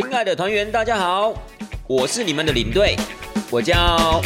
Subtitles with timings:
[0.00, 1.34] 亲爱的团员，大家好，
[1.88, 2.94] 我是你们的领队，
[3.50, 4.22] 我叫。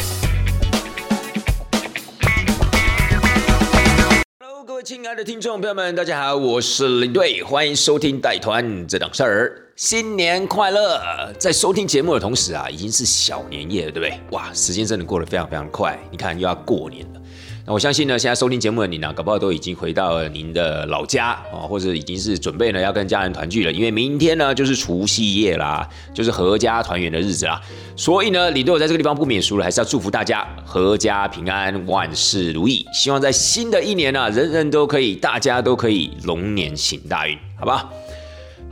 [4.39, 9.73] Hello，各位亲爱的听众朋友们，大家好，我是领队，欢迎收听带团这档事儿。
[9.75, 11.01] 新年快乐！
[11.39, 14.19] 在收听节目的同时啊，已经是小年夜了，对不对？
[14.29, 17.21] 哇，时间真的过得非常非常快，你看又要过年了。
[17.65, 27.61] 那我相信呢，现在收听节目的你呢，搞不好都已经回到了您的老家啊，或者已经是准备呢要跟家人团聚了，因为明天呢就是除夕夜啦，就是阖家团圆的日子啦。
[27.95, 32.85] 所以呢，李对我在这个地方不免俗了，还是要祝福大家阖家平安，万事如意。
[32.93, 37.89] 希望在新的一年呢，人人都可以，大家都可以龙年行大运，好吧？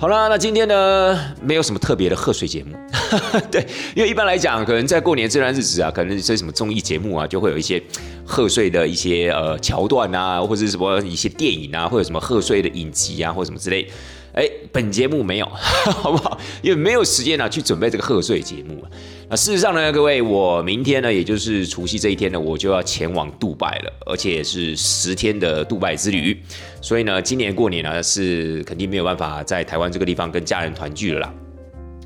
[0.01, 2.75] 好啦，那今天呢，没有什么特别的贺岁节目，
[3.51, 7.79] 对，因为一般来讲，可能在过年这段日子啊，可能一些什么综艺节目啊，就会有一些
[8.25, 13.87] 贺岁的一些呃桥段啊，或者什么一些电影啊，或者什么贺岁的影集啊，或者什么之类。
[14.33, 15.45] 哎，本节目没有，
[16.01, 16.35] 好不好？
[16.63, 18.89] 因为没有时间啊去准备这个贺岁节目啊。
[19.31, 26.37] 那事实上呢，各位，我明天呢，也就是除夕这一天呢，我就要前往杜拜了，而且是十天的杜拜之旅。
[26.81, 31.33] 所以呢，今年过年呢，是肯定没有办法在台湾这个地方跟家人团聚了啦。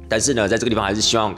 [0.08, 1.36] 但是呢，在这个地方还是希望。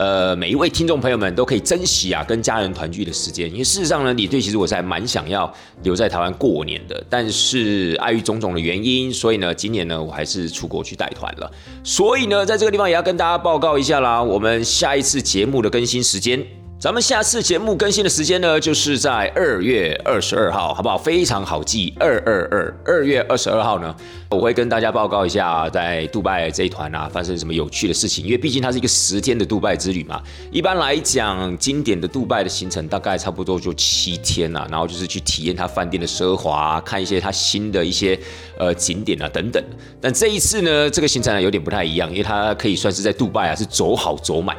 [0.00, 3.52] 呃，每一位听众朋友们都可以珍惜啊，跟家人团聚的时间。
[3.52, 11.52] 因为事实上呢，李队其实我是还蛮想要留在台湾过年的，但是碍于种种的原因，所以呢，今年呢，我还是出国去带团了。
[11.84, 16.42] 所以呢，在这个地方也要跟大家报告一下啦，我们下一次节目的更新时间。
[16.78, 20.96] 咱们下次节目更新的时间呢，就是在二月二十二号，好不好？
[20.96, 23.94] 非常好记，二二二，二月二十二号呢，
[24.30, 28.24] 我会跟大家报告一下在杜拜这一团啊发生什么有趣的事情。
[28.24, 30.22] 因为毕竟它是一个十天的杜拜之旅嘛，
[30.52, 38.16] 一般来讲，经典的杜拜的行程大概差不多就七天呐，然后就是去体验它饭店的奢华，看一些它新的一些
[38.56, 39.60] 呃景点啊等等。
[40.00, 44.56] 但这一次呢，这个行程呢有点不太一样，因为它可以算是在杜拜啊是走好走满，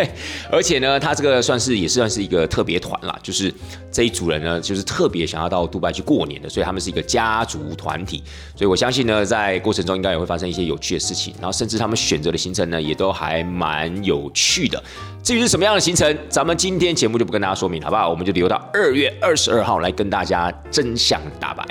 [0.52, 1.88] 而且呢，它这个算是也。
[1.88, 3.54] 是算是一个特别团啦，就是
[3.92, 8.20] 这一组人呢，就是特别想要到杜拜去过年的，所以他们是一个家族团体，
[8.56, 14.82] 所以我相信呢，在过程中应该也会发生一些有趣的事情，然后甚至他们选择的行程呢，也都还蛮有趣的。
[15.22, 18.08] 至于是什么样的行程，咱们今天节目就不跟大家说明，好不好？
[18.08, 21.62] 我们就留到二月二十二号来跟大家真相大白。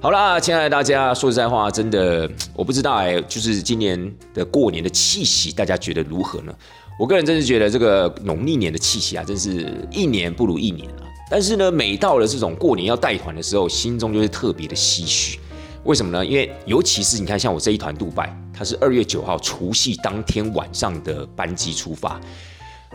[0.00, 6.54] 好啦，亲爱的大家，说实在话，真的我不知道哎，就是今年的过年的气息，大家觉得如何呢？
[6.98, 11.04] 我个人真是觉得这个农历年的气息啊，真是一年不如一年啊。
[11.30, 15.38] 但是呢，每到了这种过年要带团的时候，心中就是特别的唏嘘。
[15.84, 16.24] 为什么呢？
[16.24, 22.20] 因为尤其是你看，像我这一团杜拜，它是二月九号除夕当天晚上的班机出发。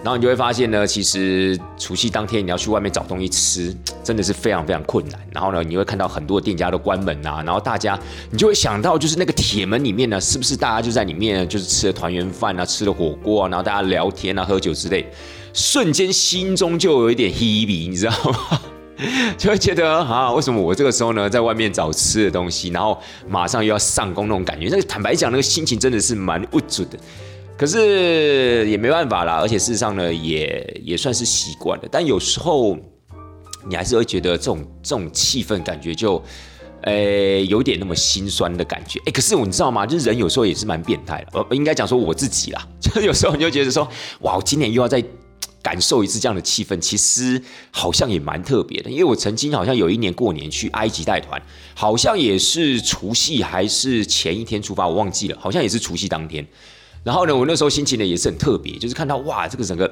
[0.04, 5.20] 然后你就会发现呢，其实除夕当天你要去外面找东西吃，真的是非常非常困难。
[5.32, 7.98] 然后呢，你会看到很多店家都关门呐，然后大家
[8.30, 15.10] 你就会想到，就是那个铁门里面呢，是不是大家就在里面就是吃了团圆饭啊，吃了火锅啊，然后大家聊天啊，喝酒之类，
[15.54, 18.62] 瞬间心中就有一点 heavy，你知道吗？
[19.38, 24.68] 就会觉得啊，为什么我这个时候呢，在外面找吃的东西，然后马上又要上工那种感觉？
[24.70, 26.98] 那个坦白讲，那个心情真的是蛮不准的。
[27.58, 31.88] 可是也没办法啦，而且事实上呢，也也算是习惯了。
[31.90, 32.78] 但有时候
[33.68, 36.22] 你还是会觉得这种这种气氛感觉就，
[36.82, 39.00] 诶，有点那么心酸的感觉。
[39.06, 39.86] 诶，可是我你知道吗？
[39.86, 41.40] 就是人有时候也是蛮变态的。
[41.40, 43.88] 呃，应该讲说我自己啦， 就有时候你就觉得说，
[44.20, 45.02] 哇，我今年又要再
[45.66, 48.92] 感受一次这样的气氛，其实好像也蛮特别的。
[48.92, 51.42] 因为我曾经好像有一年过年去埃及带团，
[51.74, 56.46] 好像也是除夕还是前一天出发，我忘记了，好像也是除夕当天。
[57.04, 59.92] 然后呢，我那时候心情呢也是很特别，就是看到哇，这个整个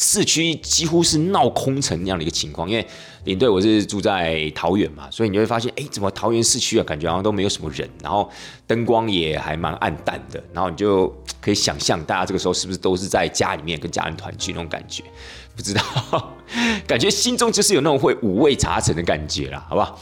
[0.00, 2.70] 市区几乎是闹空城那样的一个情况。
[2.70, 2.86] 因为
[3.24, 8.30] 领队我是住在桃园嘛，所以你就会发现，哎，怎么桃园市区啊，感觉好像都没有什么人，然后
[8.64, 10.40] 灯光也还蛮暗淡的。
[10.52, 15.02] 然后你就可以想象，大家这个时候是不是都是在家里面跟家人团聚那种感觉？
[15.56, 15.82] 不知道，
[16.86, 20.00] 感觉心中就是有那种会五味杂陈的感觉啦，好不好？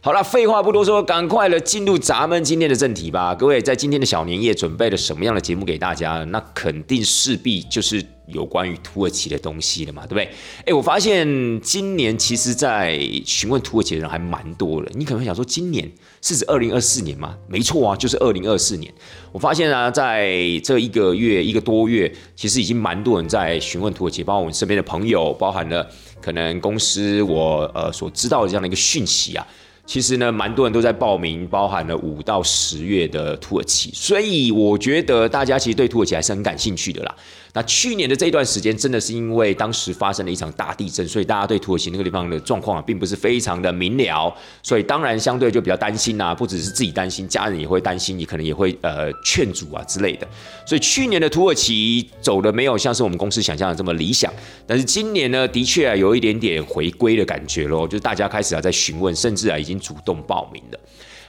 [0.00, 3.34] 好了，废话不多说，赶快的进入咱们今天的正题吧。
[3.34, 6.22] 各位，在今天的小年夜准备了什么样的节目给大家？
[6.26, 10.30] 那肯定势必就是有关于土耳其的东西了嘛，对不对？
[10.66, 11.26] 哎，我发现
[11.60, 12.96] 今年其实，在
[13.26, 14.88] 询问土耳其的人还蛮多的。
[14.94, 15.90] 你可能想说，今年
[16.22, 17.34] 是指二零二四年吗？
[17.48, 18.94] 没错啊，就是二零二四年。
[19.32, 20.32] 我发现啊，在
[20.62, 25.84] 这一个月一个多月，其实已经蛮多人在询问土耳其，包括我们身边的朋友，包含了
[26.20, 29.44] 可能公司我呃所知道的这样的一个讯息啊。
[29.88, 37.16] 其实呢，蛮多人都在报名，包含了五到十月的土耳其，所以我觉得大家其实对土耳其还是很感兴趣的啦。
[37.54, 50.26] 那去年的这一段时间，真的是因为当时发生了一场大地震，所以大家对土耳其那个地方的状况啊，并不是非常的明了，所以当然相对就比较担心呐，不只是自己担心，家人也会担心，你可能也会呃劝阻啊之类的。
[50.66, 54.32] 所以去年的土耳其走的没有像是我们公司想象的这么理想，
[54.66, 60.78] 但是今年呢，的确啊有一点点回归的感觉咯，就是大家开始啊在询问，甚至啊已经主动报名了。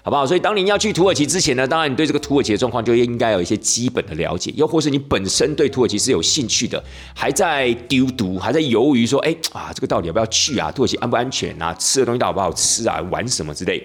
[0.02, 0.26] 好不好？
[0.26, 6.82] 所以当你要去土耳其之前呢，当然你对这个土耳其的状况就应该有一些基本的了解，又或是你本身对土耳其是有兴趣的，
[7.14, 10.72] 还在丢毒，还在犹豫说，哎啊，这个到底要不要去啊？
[10.72, 11.74] 土耳其安不安全啊？
[11.78, 13.02] 吃的东西到底好不好吃啊？
[13.12, 13.84] 玩什么之类？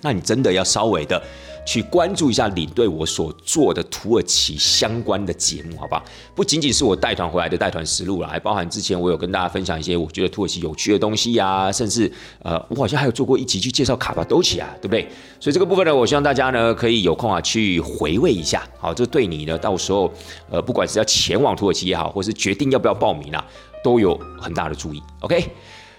[0.00, 1.22] 那你真的要稍微的。
[1.66, 6.02] 去关注一下领队我所做的土耳其相关的节目，好不好？
[6.34, 12.10] 不仅仅是我带团回来的带团实录了，还包含之前我有跟大家分享一些我觉得土耳其有趣的东西呀，甚至
[12.42, 15.02] 呃，我好像还有做过一集去介绍卡巴多奇啊，对不对？
[15.40, 20.08] 所以这个部分呢，我希望大家呢可以有空啊去回味一下，好，这对你呢到时候
[20.48, 23.44] 呃，不管是要前往土耳其也好，或是决定要不要报名啊，
[23.82, 25.02] 都有很大的注意。
[25.20, 25.50] OK。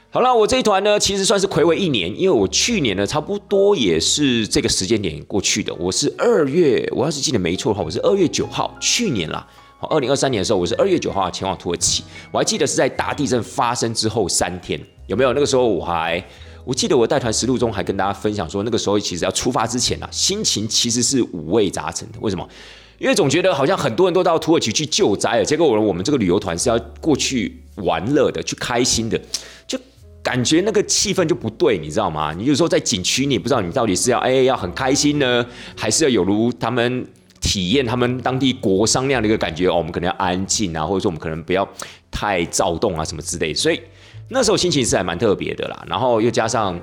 [0.09, 5.73] 好了，我这一团呢，其实算是暌违一年，因为我去年呢，差不多也是这个时间点过去的。
[5.75, 9.45] 我是二月，我要是记得没错的话，我是二月九号，去年啦，
[9.81, 12.05] 二零二三年的时候，我是二月九号前往土耳其。
[12.31, 15.33] 我还记得是在大地震发生之后三天，有没有？
[15.33, 16.25] 那个时候我还，
[16.63, 22.17] 我记得我带团实录中还跟大家分享说，那个时候其实要出发之前啊，心情其实是五味杂陈的。
[22.21, 22.47] 为什么？
[22.97, 29.21] 因为总觉得好像很多人都到土耳其去救灾了，结果我们我们这个旅游团是要过去玩乐的，去开心的，
[30.27, 32.33] 感觉那个气氛就不对，你知道吗？
[32.37, 35.45] 你有时候在景区，你不知道你到底是要哎要很开心呢，
[35.77, 37.07] 还是要有如他们
[37.39, 39.75] 体验他们当地国商那样的一个感觉哦。
[39.77, 41.65] 我们可能要安静啊，或者说我们可能不要
[42.11, 43.53] 太躁动啊，什么之类。
[43.53, 43.79] 所以
[44.27, 45.85] 那时候心情是还蛮特别的啦。
[45.87, 46.77] 然后又加上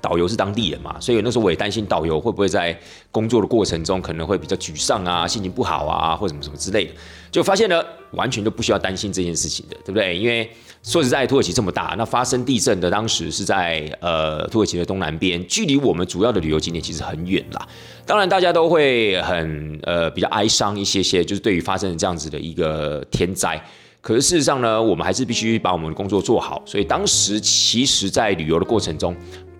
[0.00, 2.78] 导游是当地人嘛，所以那时候我也担心导游会不会在
[3.10, 6.92] 工作的过程中可能会比较沮丧啊，心情不好啊，或什么什么之类的。
[7.30, 7.82] 就发现呢
[8.12, 10.16] 完全都不需要担心这件事情的，对不对？
[10.16, 10.48] 因为
[10.82, 17.68] 说实在，土耳其这么大，那发生地震的当时是在呃土耳其的东南边，距离我们主要的旅游景点其实很远啦。
[18.06, 23.60] 当然，大家都会很呃比较哀伤一些些，就是对于发生这样子的一个天灾。
[24.00, 26.62] 可是事实上呢，我们还是必须把我们的工作做好。
[26.64, 29.14] 所以当时其实，在旅游的过程中，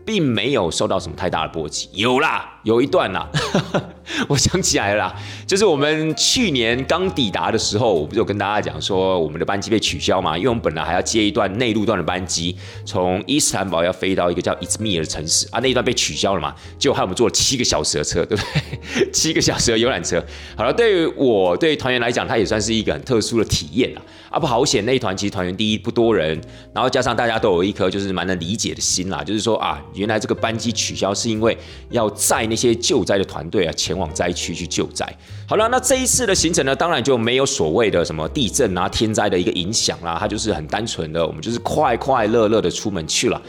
[0.06, 1.88] 并没有受到什么太大的波及。
[1.92, 2.56] 有啦。
[2.66, 3.28] 有一段啦，
[4.28, 5.14] 我想起来了，
[5.46, 10.36] 就是我们去年刚抵达的时候，我不是有跟大家讲说我们的班机被取消嘛？
[10.36, 16.54] 因为我们本来还要接一段内陆段的班机，从伊斯坦堡要飞到一个叫伊兹密尔的城市啊，那一段被取消了嘛？
[16.78, 19.10] 就害我们坐了七个小时的车，对不对？
[19.12, 20.22] 七个小时的游览车。
[20.56, 24.02] 好了，对于我对团员来讲，它也算是一个很特殊的体验啊。
[24.28, 26.38] 啊，不好险，那一团其实团员第一不多人，
[26.72, 31.56] 然后加上大家都有一颗就是蛮能理解的心啦，就是说啊，原来这个班机取消是因为
[31.90, 32.56] 要载那。
[32.56, 35.06] 些救灾的团队啊，前往灾区去救灾。
[35.48, 43.40] 好了，那这一次的行程呢，当然就没有所谓的什么地震啊、天灾的一个影响啦，它就是很单纯的，我们就是快快乐乐的出门去了。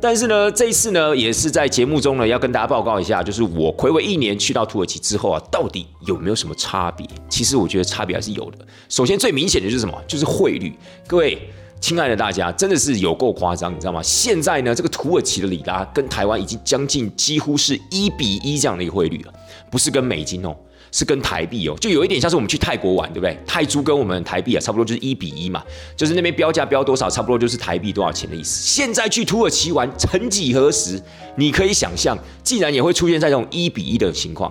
[0.00, 7.06] 但是呢，这一次呢，也是在节目中呢，要跟大家报告一下，就是我回违一年去到土耳其之后啊，到底有没有什么差别？
[7.28, 8.58] 其实我觉得差别还是有的。
[8.88, 9.98] 首先最明显的就是什么？
[10.06, 10.72] 就是汇率，
[11.06, 11.38] 各位。
[11.84, 14.02] 亲爱的大家，真的是有够夸张，你知道吗？
[14.02, 19.32] 现在呢，这个土耳其的里拉跟台湾已经将近几乎是一比一这样的一个汇率了，
[19.70, 20.56] 不是跟美金哦，
[20.90, 23.38] 是跟台币哦，就有一点像是我们去泰国玩，对不对？
[23.46, 25.62] 泰铢跟我们台币啊，差不多就是一比一嘛，
[25.94, 28.62] 就是那边标价标多少，差不多就是台币多少钱的意思。
[28.66, 30.98] 现在去土耳其玩，曾几何时，
[31.36, 34.50] 你可以想象，竟然也会出现在这种一比一的情况。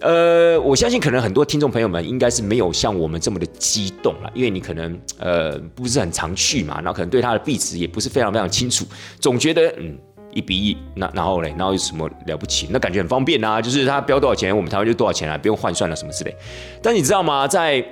[0.00, 8.86] 呃，我相信可能很多听众朋友们应该是没有像我们这么的激动了，因为你可能呃不是很常去嘛，然后可能对它的币值也不是非常非常清楚，
[9.20, 9.98] 总觉得嗯
[10.32, 12.68] 一比一，那然后嘞，然后有什么了不起？
[12.70, 16.34] 那感觉很方便啊，就是它标多少钱，我们台湾就多少钱啊，不用换算了什么之类。
[16.82, 17.84] 但你知道吗，在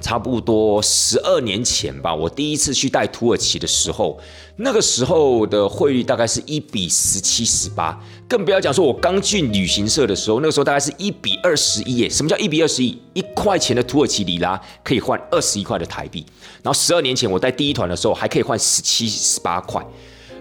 [0.00, 4.18] 差不多十二年前吧，我第一次去带土耳其的时候，
[4.56, 12.08] 那个时候的汇率大概是一比十七、十八，更不要讲说我刚进旅行社的时候，那个时候大概是一比二十一耶。
[12.08, 12.96] 什么叫一比二十一？
[13.12, 16.24] 一块钱的土耳其里拉可以换二十一块的台币。
[16.62, 19.84] 然后十二年前我带第一团的时候，还可以换十七、十八块。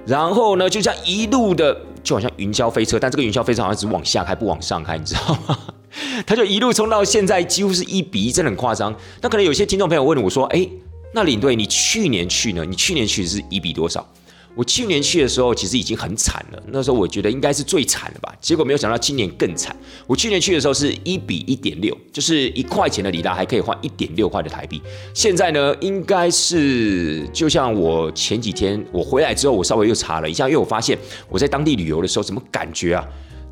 [0.05, 5.57] 然后呢，就像一路的，就好像云霄飞车，但这个云霄飞车好像只往下开，不往上开，你知道吗？
[6.25, 8.95] 他就一路冲到现在，几乎是一比一，真的很夸张。
[9.21, 10.67] 那可能有些听众朋友问我说：“哎，
[11.13, 12.63] 那领队，你去年去呢？
[12.65, 14.07] 你去年去是一比多少？”
[14.55, 16.59] 我去年去的时候，其实已经很惨了。
[16.69, 19.75] 那时候我觉得应该是最惨的吧，结果没有想到今年更惨。
[20.07, 24.81] 我去年去的时候是一比一点六，就是一块钱的里拉还可以换一点六块的台币。
[25.13, 30.97] 现在呢，应该是就像我前几天我回来之后，我稍微又查了一下，因为我发现
[31.29, 33.07] 我在当地旅游的时候，怎么感觉啊，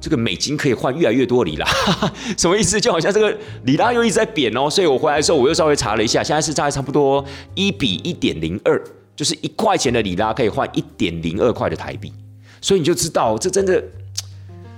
[0.05, 1.65] 这个美金可以换越来越多里拉，
[2.37, 2.79] 什么意思？
[2.79, 4.69] 就好像这个里拉又一直在贬哦。
[4.69, 8.79] 所以我回来的时候，我又稍微查了一下，现在是大概差不多一比一点零二。
[9.15, 12.11] 就是一块钱的里拉可以换一点零二块的台币，
[12.61, 13.81] 所以你就知道这真的，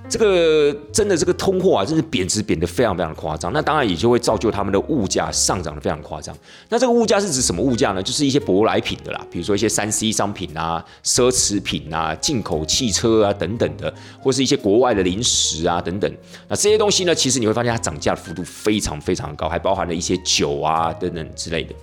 [0.09, 3.51] 这个真的这个通货啊，真是贬值贬得非常非常夸张。
[3.51, 6.35] 那当然也就会造就他们的物价上涨的非常夸张。
[6.69, 8.01] 那这个物价是指什么物价呢？
[8.01, 16.09] 就是一些舶来品的啦，比如说一些三 C 商品啊、奢侈品啊、进口汽车啊等等的，或是一些国外的零食啊等等。
[16.47, 21.75] 那这些东西呢，其实你会发现它涨价的幅度非常非常高，还包含了一些酒啊等等之类的。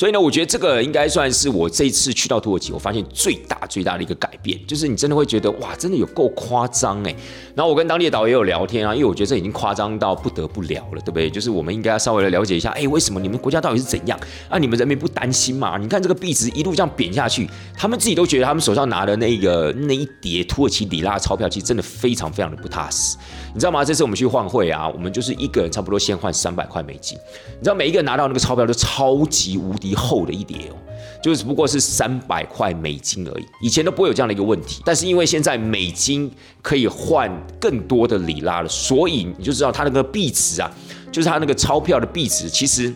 [0.00, 7.14] 所以呢，我觉得这个应该算是我这一次去到土耳其，我发现最大最大的一个改变，就是你真的会觉得哇，真的有够夸张哎。
[7.54, 11.28] 然后我跟当地的导游也有聊天啊，因为我觉得这已经夸张到不得不聊了，对不对？
[11.28, 14.18] 就是我们应该要稍微的了解一下，哎，为什么你们国家到底是怎样？
[14.48, 15.76] 啊，你们人民不担心嘛？
[15.76, 23.18] 你看这个币值一路这样贬下去，他们自己都觉得他们手上拿的那个那一叠土耳其里拉钞票，其实真的非常非常的不踏实。
[23.52, 23.84] 你知道吗？
[23.84, 27.18] 这次我们去换汇啊，我们就是一个人差不多先换三百块美金。
[27.58, 30.76] 你知道每一个人拿到那个钞票都超级无敌厚的一叠哦，
[31.22, 33.46] 就只不过是三百块美金而已。
[33.62, 36.30] 以前都不会有这样的一个问题，但是因为现在美金
[36.62, 37.30] 可以换
[37.60, 40.70] 更多的里拉了，所以你就知道它那个币值啊，
[41.10, 42.94] 就是它那个钞票的币值，其实。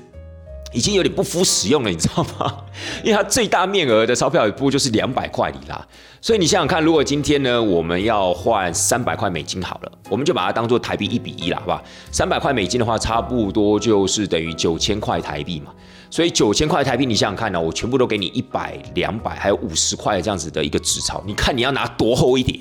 [0.75, 2.55] 已经有点不敷使用了， 你知道吗？
[3.03, 5.87] 因为它最大面额的钞票不过就是两百块里啦，
[6.21, 11.83] 所以你想想看，如果今天呢我们要换三百块美金好了，我们就把它当做台币一比一了，好不好？
[12.11, 15.73] 三百块美金的话，差不多就是等于九千块台币嘛。
[16.11, 22.59] 所以九千块台币，你想想看呢，我全部都给你一百、两百，还有五十块这样子的一个纸钞，你看你要拿多厚一点？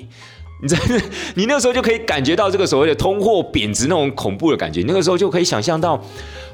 [0.64, 1.04] 你真的，
[1.34, 4.82] 你那个时候就可以感觉到这个所谓的通货贬值那种恐怖的感觉。
[4.86, 6.02] 那个时候就可以想象到，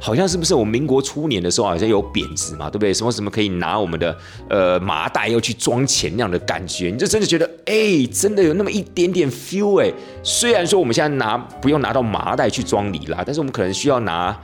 [0.00, 2.93] 好像是不是我们民国初年的时候好像有贬值嘛，对不对？
[2.93, 9.93] 什么什么可以拿我们的呃麻袋要去装钱那样的感觉，你就真的觉得，哎，真的有那么一点点 feel 哎。
[10.25, 14.37] 虽然说我们现在拿不用拿到麻袋去装里拉，但是我们可能需要拿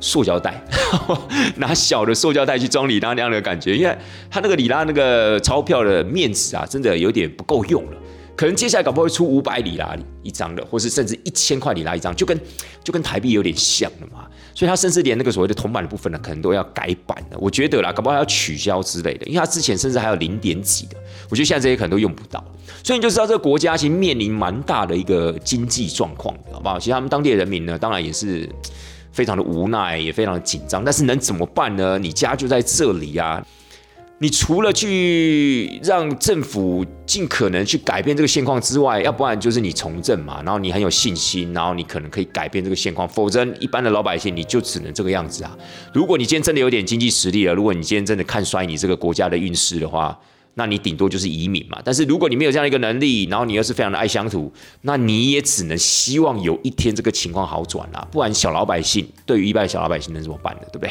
[0.00, 0.64] 塑胶袋，
[1.56, 3.94] 拿小的塑胶袋去装里拉那样的感觉，因为
[4.30, 7.98] 它那个里拉那个钞票的面值啊，真的有点不够用了。
[8.40, 12.40] 可能接下来搞不好会出五百里拉一张的，或是甚至一千块里拉一张，就跟
[12.82, 14.26] 就跟台币有点像了嘛。
[14.54, 17.36] 所以它甚至连那个所谓的铜板的部分呢，可能都要改版了。
[17.38, 20.96] 我觉得啦，搞不好要取消之类的，因为它之前甚至还有零点几的，
[21.28, 22.42] 我觉得现在这些可能都用不到。
[22.82, 26.78] 所以你就知道这个国家其实面临蛮大的一个经济状况，好不好？
[26.78, 28.48] 其实他们当地人民呢，当然也是
[29.12, 30.82] 非常的无奈，也非常的紧张。
[30.82, 31.98] 但是能怎么办呢？
[31.98, 33.46] 你家就在这里呀。
[34.22, 45.56] 你除了去让政府尽可能去改变这个现况之外，要不然就是你从政嘛，然后你很有信心，然后你可能可以改变这个现况，否则一般的老百姓你就只能这个样子啊。
[45.94, 50.20] 如果你今天真的有点经济实力了，如果你今天真的看衰你这个国家的运势的话，
[50.52, 51.80] 那你顶多就是移民嘛。
[51.82, 58.06] 但是如果你没有这样一个能力，然后你又是非常的爱乡土，那你也只能希望有一天这个情况好转啦。
[58.12, 60.60] 不然小老百姓对于一般小老百姓能怎么办呢？
[60.70, 60.90] 对不对？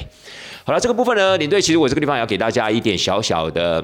[0.70, 3.84] 好了，这个部分呢，领队其实我这个地方要给大家一点小小的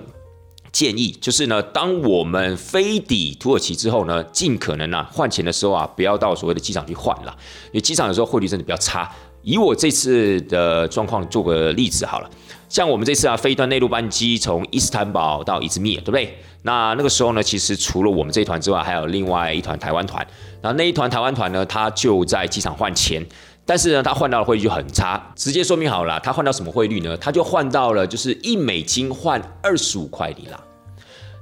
[0.71, 7.35] 建议，就是呢，当我们飞抵土耳其之后呢，尽可能啊换钱的时候啊，不要到所谓的机场去换了，
[7.71, 9.11] 因为机场有时候汇率真的比较差。
[9.41, 12.29] 以我这次的状况做个例子好了，
[12.69, 16.37] 像我们这次啊飞一段内陆班机从伊斯坦堡到伊兹密尔，对不对？
[16.61, 20.23] 那那个时候呢，其实除了我们这一团之外，还有另外一团台湾团，
[20.61, 23.25] 然后那一团台湾团呢，他就在机场换钱。
[23.65, 27.17] 但是呢，他换到的汇率就很差，直接说明好了，他换到什么汇率呢？
[27.17, 30.59] 他就换到了就是一美金换二十五块里拉。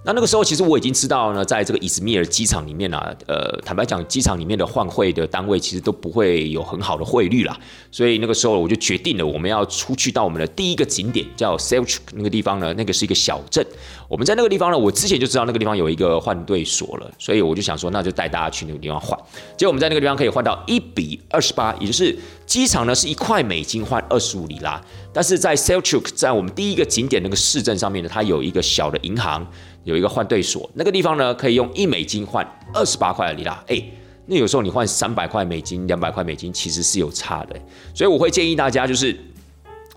[0.05, 7.57] 那那个时候，其实我已经知道呢，在这个伊斯密尔机场里面啊，呃，坦白讲，机场里面的换汇的单位其实都不会有很好的汇率啦。
[7.89, 13.65] 所以那个时候我就决定了，我们要出去到我们的第一个景点，叫 s e l c h 那个地方呢，那个是一个小镇。
[14.09, 19.17] 我们在那个地方呢，我之前就知道那个地方有一个换兑所了，所以我就想说，那就带大家去那个地方换。
[19.55, 24.81] 结果我们在那个地方可以换到一比二十八，也就是机场呢是一块美金换二十五里拉，
[25.11, 29.45] 但是在 Selchuk 在我们第一个景点那个市镇上面呢，它有一个小的银行。
[29.85, 32.41] 有一个换兑所，那个地方呢可以用一美金换
[32.73, 33.83] 二十八块里拉，哎，
[34.27, 37.55] 那有时候你换三百块美金、两百块美金，其实是有差的。
[37.93, 39.13] 所以我会建议大家，就是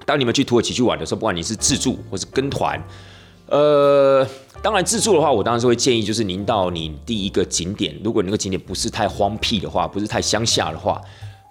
[0.04, 2.82] 当你们去土耳其去玩的时候，不管你是自助或是跟团，
[3.46, 4.26] 呃，
[4.60, 11.00] 当然自助的话，我当然是会建议，就是您到你第一个景点，如果那个景点不是太荒僻的话，不是太乡下的话，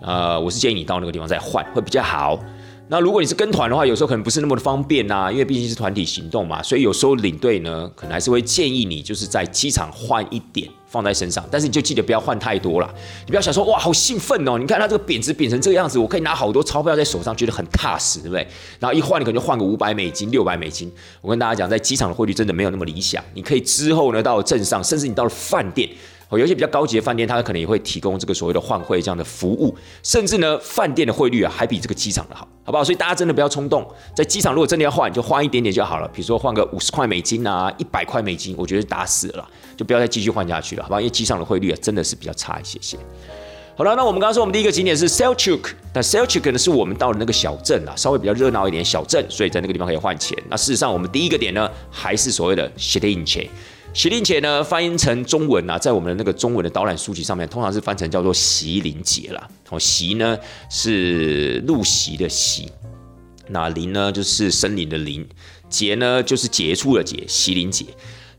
[0.02, 2.40] 呃，我是建议你到那个地方再换会比较好。
[2.88, 12.88] 那如果你是跟团的话，有时候可能不是那么的方便呐，因为毕竟是团体行动嘛，所以有时候领队呢，可能还是会建议你就是在机场换一点放在身上，但是你就记得不要换太多啦。
[13.26, 18.48] 你不要想说哇好兴奋哦，你看他这个贬值贬成这个样子，我可以拿好多钞票在手上，觉得很踏实，对不对？
[18.80, 20.92] 然后一换你可能就换个五百美金、六百美金。
[21.22, 25.90] 我跟大家讲，在机场的汇率真的没有那么理想，你可以之后呢到镇上，甚至你到了饭店。
[26.30, 32.84] 哦，有些比较高级的饭店，它可能也会提供这个所谓的换汇这样的服务，甚至呢，饭店的汇率啊，还比这个机场的好，好不好？
[32.84, 41.00] 所以大家真的不要冲动，在机场如果真的要换，就换一点点就好了，比如说换个五十块美金啊，一百块美金，我觉得打死了，就不要再继续换下去了，好吧？
[41.00, 42.98] 因为机场的汇率啊，真的是比较差一些些。
[43.78, 50.38] 好了，那我们刚刚说我们第一个景点是 Selchuk，但 Selchuk 呢是我们到了那个小镇啊，稍微比较热闹一点小镇，所以在那个地方可以换钱。
[50.50, 53.50] 那事实上，我们第一个点呢，还是所谓的 s h i l i n c h
[53.96, 59.48] 席林节呢，翻译成中文啊，在我们的那个中文的导览书籍上面，通常是翻成叫做席林节啦。
[59.70, 60.38] 哦，席呢
[60.70, 62.70] 是入席的席，
[63.48, 65.26] 那林呢就是森林的林，
[65.70, 67.86] 节呢就是杰出的节，席林节。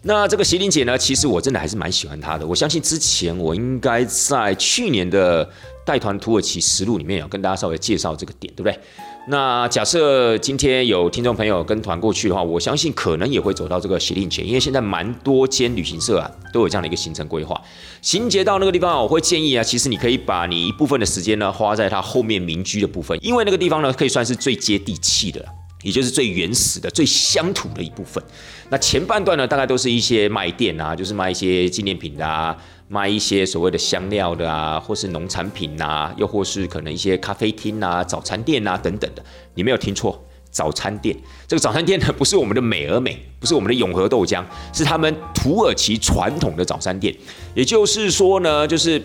[0.02, 2.46] 那这个席林节呢，其实我真的还是蛮喜欢它的。
[2.46, 5.48] 我相信之前我应该在去年的
[5.86, 8.78] 带团土耳其实录里面有跟大家稍微介绍这个点，对不对？
[9.28, 17.60] 那假设今天有听众朋友跟团过去的话，我相信可能也会走到这个协定节，因为现在蛮多间旅行社啊都有这样的一个行程规划。
[18.00, 25.44] 行节到那个地方，我会建议啊，其实你可以把你一部分的时间呢花在它后面民居的部分，因为那个地方呢可以算是最接地气的，
[25.82, 28.22] 也就是最原始的、最乡土的一部分。
[28.70, 32.56] 那前半段呢，大概都是一些卖店啊，就是卖一些纪念品的啊。
[32.88, 39.24] 卖一些所谓的香料的啊，或是农产品呐，又或是可能一些咖啡厅啊、早餐店啊等等的，
[39.54, 41.16] 你没有听错，早餐店。
[41.48, 47.14] 这个早餐店呢，不是我们的美而美，不是我们的永和豆浆，是他们土耳其传统的早餐店。
[47.54, 49.02] 也就是说呢，就是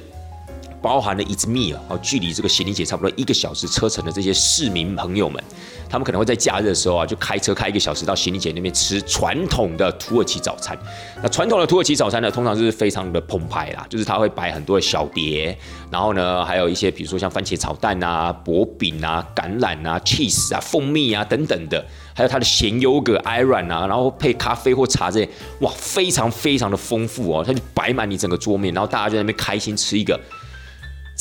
[0.81, 5.41] 包含了伊兹密尔，哦，距离这个行林节差不多一个小时车程的这些市民朋友们。
[5.88, 10.77] 他们可能会在假日的时候啊，就开车开一个小时到行李姐那边吃传统的土耳其早餐。
[11.21, 15.55] 那传统的土耳其早餐呢，通常就是非常的澎湃啦，就是它会摆很多的小碟，
[15.91, 21.85] 然后呢，还有一些比如说像番茄炒蛋啊、薄饼啊、橄榄啊、cheese 啊、蜂蜜啊等等的，
[22.15, 30.17] 还有它的咸优格、艾软啊，然后配咖啡或茶这些，哇，非常非常的丰富哦，它就摆满你整个桌面，然后大家就在那边开心吃一个。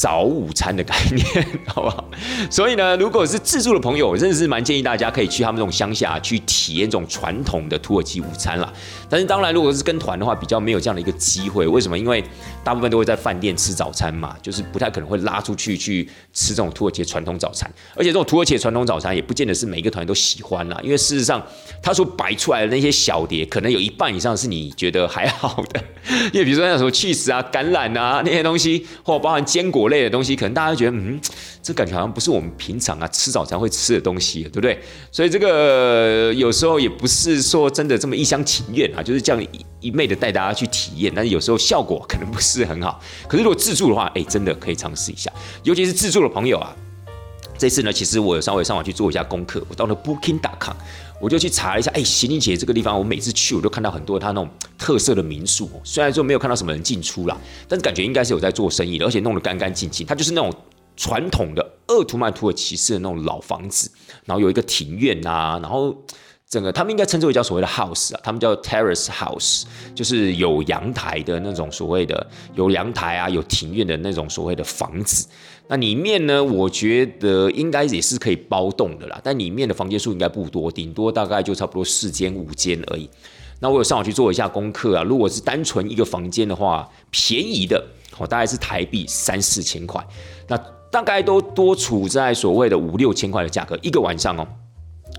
[0.01, 2.03] 早午餐的概念，好不好？
[2.51, 8.73] 所以呢，如果是自助的朋友，我真的是蛮建议大家可以去他们这种乡下去体验这种传统的土耳其午餐啦。
[9.11, 11.67] 但是当然，如果是跟团的话，比较没有这样的一个机会。
[11.67, 11.99] 为什么？
[11.99, 12.25] 因为
[12.65, 17.71] 大部分都会在饭店吃早餐嘛，就是不太可能会拉出去去吃这种土耳其传统早餐。
[17.95, 21.47] 而且这种土耳其传统早餐也不见得是每一个团都喜欢啦，因为事实上，
[21.83, 25.85] 他所摆出来的那些小碟，可能有一半以上是你觉得还好的。
[26.33, 29.90] 因为比如说那什么 cheese 啊、橄榄啊那些东西，或包含坚果。
[29.91, 31.21] 类的东西，可能大家觉得，嗯，
[31.63, 34.81] 这感觉好像不是我们平常啊吃早餐会吃的东西，对不对？
[35.13, 39.47] 所以这个有时候也不是说真的这么一厢情愿啊，就是这样
[39.81, 43.01] 一昧的带大家去体验，但是有时候效果可能不是很好。
[43.29, 45.31] 可是如果自助的话，哎，真的可以尝试一下，
[45.65, 46.75] 尤其是自助的朋友啊。
[47.59, 50.77] 这次呢，其实我有稍微上网去做一下功课，我到了 Booking.com。
[51.21, 55.71] 我就去查了一下，哎，行李姐这个地方，我每次去我都看到很多他那种特色的民宿。
[55.85, 60.07] 虽然说没有看到什么人进出啦，但是感觉应该是有在做生意的，而且弄得干干净净。
[60.07, 60.51] 它就是那种
[60.97, 63.91] 传统的鄂图曼土耳其式的那种老房子，
[64.25, 65.95] 然后有一个庭院啊，然后。
[66.51, 69.63] 整个他们应该称之为叫所谓的 house 啊，他们叫 terrace house，
[69.95, 75.29] 就是有阳台的那种所谓的有阳台啊，有庭院的那种所谓的房子。
[75.69, 83.09] 那里面呢，我觉得应该也是可以包栋的啦，但里面的房间数应该不多，顶多大概就差不多四间五间而已。
[83.61, 87.81] 那我有上网去做一下功课啊，如果是单纯一个房间的话，便宜的
[88.19, 90.05] 哦，大概是台币三四千块，
[90.49, 90.59] 那
[90.91, 94.45] 大概都多处在所谓的五六千块的价格一个晚上哦。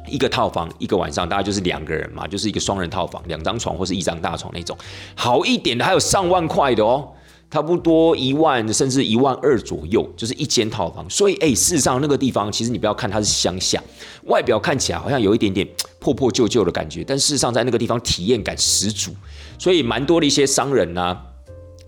[0.07, 4.77] 一个套房一个晚上大概就是两个人嘛，就是一个双人套房，两张床或是一张大床那种。
[5.15, 7.07] 好一点的还有上万块的哦，
[7.49, 11.09] 差不多一万甚至一万二左右，就是一间套房。
[11.09, 13.81] 所以哎，事实上那个地方其实你不要看它是乡下，
[14.23, 15.67] 外表看起来好像有一点点
[15.99, 19.11] 破破旧旧的感觉，但事实上在那个地方体验感十足。
[19.57, 21.17] 所以蛮多的一些商人呐。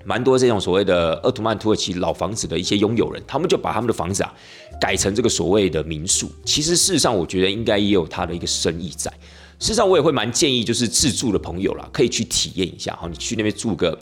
[0.04, 4.34] 蛮多这种所谓的鄂图曼土耳其老房子的一些拥有人，他们就把他们的房子啊
[4.80, 6.32] 改成这个所谓的民宿。
[6.44, 9.12] 其实事实上，我觉得应该也有他的一个生意在。
[9.60, 12.98] 事实上，我也会蛮建议，就是自住的朋友啦，可以去体验一下。
[13.00, 13.98] 好，你去那边住个，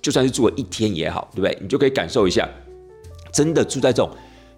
[0.00, 1.58] 就算是住了一天也好，对不对？
[1.60, 2.48] 你就可以感受一下，
[3.32, 4.10] 真的住在这种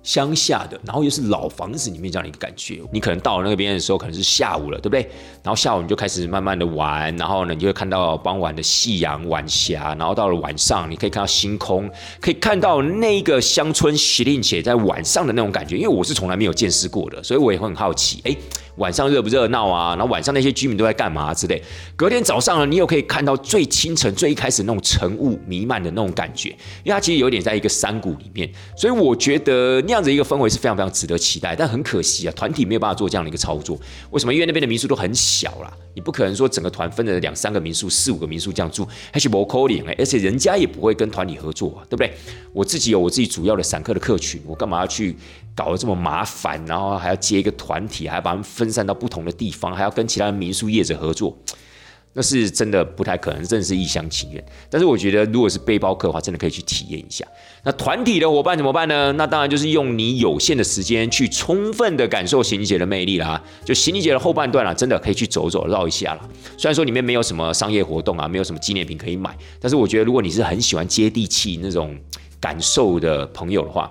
[0.06, 2.80] 乡下的，然后又是老房子里面这样的一个感觉。
[2.92, 5.02] 你可能到了那边的时候，可能是下午了，对不对？
[5.42, 11.90] 然后下午你就开始慢慢的玩，然后呢，你就会看到傍晚的夕阳晚霞，然后到了晚上，你可以看到星空，
[12.20, 15.76] 可以看到那个乡村喜令且在晚上的那种感觉。
[15.76, 18.36] 因为我是从来没有见识过的，所以我也会很好奇，哎。
[18.76, 19.96] 晚上热不热闹啊？
[19.96, 21.62] 然后晚上那些居民都在干嘛之类。
[21.96, 26.50] 隔天早上呢，你又可以看到最清晨、最一开始那种晨雾弥漫的那种感觉，
[26.84, 31.56] 因为它其实有点在一个山谷里面，所以我觉得那样子一个氛围是非常非常值得期待。
[31.56, 33.78] 但很可惜啊，团体没有办法做这样的一个操作。
[34.10, 34.32] 为什么？
[34.32, 42.12] 因为那边的民宿都很小啦，你不可能说整个团分了两三个民宿、四五个民宿这样住，还是不扣脸而且人家也不会跟团体合作啊，对不对？
[42.52, 45.16] 我自己有我自己主要的散客的客群，我干嘛要去？
[45.56, 51.34] 搞得这么麻烦，然后还要接一个团体，还要把他们分散到不同的地方，还要跟其他的民宿业者合作，
[52.12, 54.44] 那是真的不太可能，真是一厢情愿。
[54.70, 57.26] 但是我觉得，如果是背包客的话，真的可以去体验一下。
[57.62, 59.12] 那团体的伙伴怎么办呢？
[59.12, 63.42] 那当然就是用你有限的时间去充分的感受行李节的魅力啦。
[63.64, 66.28] 就行李节的后半段啊，真的可以去走走绕一下了。
[66.56, 71.96] 虽然说里面没有什么商业活动啊，没有什么纪念品可以买，但是我觉得，如果你是很喜欢接地气那种
[72.38, 73.90] 感受的朋友的话，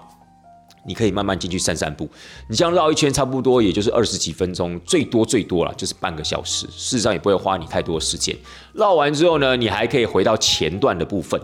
[0.88, 2.08] 你可以慢慢进去散散步，
[2.48, 8.36] 你这样绕一圈，差不多也就是二十几分钟，最多最多了就是半个小时，事实上也不会花你太多的时间。
[8.74, 11.40] 绕完之后呢，你还可以回到前段的部分，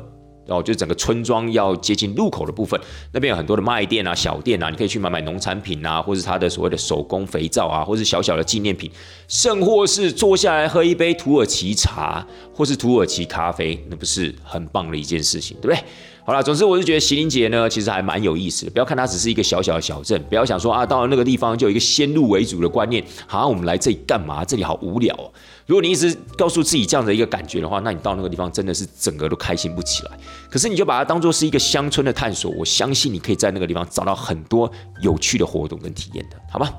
[0.45, 2.79] 然后就整个村庄要接近入口的部分，
[3.11, 8.91] 那边有很多的卖店啊、小店啊，你可以去买买农产品啊，或是它的所谓的手工肥皂啊，或是小小的纪念品，
[9.27, 15.83] 甚或是坐下来喝一杯土耳其茶，或是土耳其咖啡，那不是很棒的一件事情，对不对？
[16.23, 18.71] 好了，总之我是觉得席林节呢，其实还蛮有意思的。
[18.71, 24.45] 不要看它只是一个小小的小镇，不要想说啊，到了那个地方就有一个先入为主的观念，好像我们来这里干嘛？
[24.45, 25.31] 这里好无聊哦。
[25.65, 30.11] 如果你一直告诉自己这样的一个感觉的话，那你到那个地方真的是整个都开心不起来。
[30.49, 36.69] 可是你就把它当做是一个乡村的探索，我相信你可以在那个地方找到很多有趣的活动跟体验的，好吗？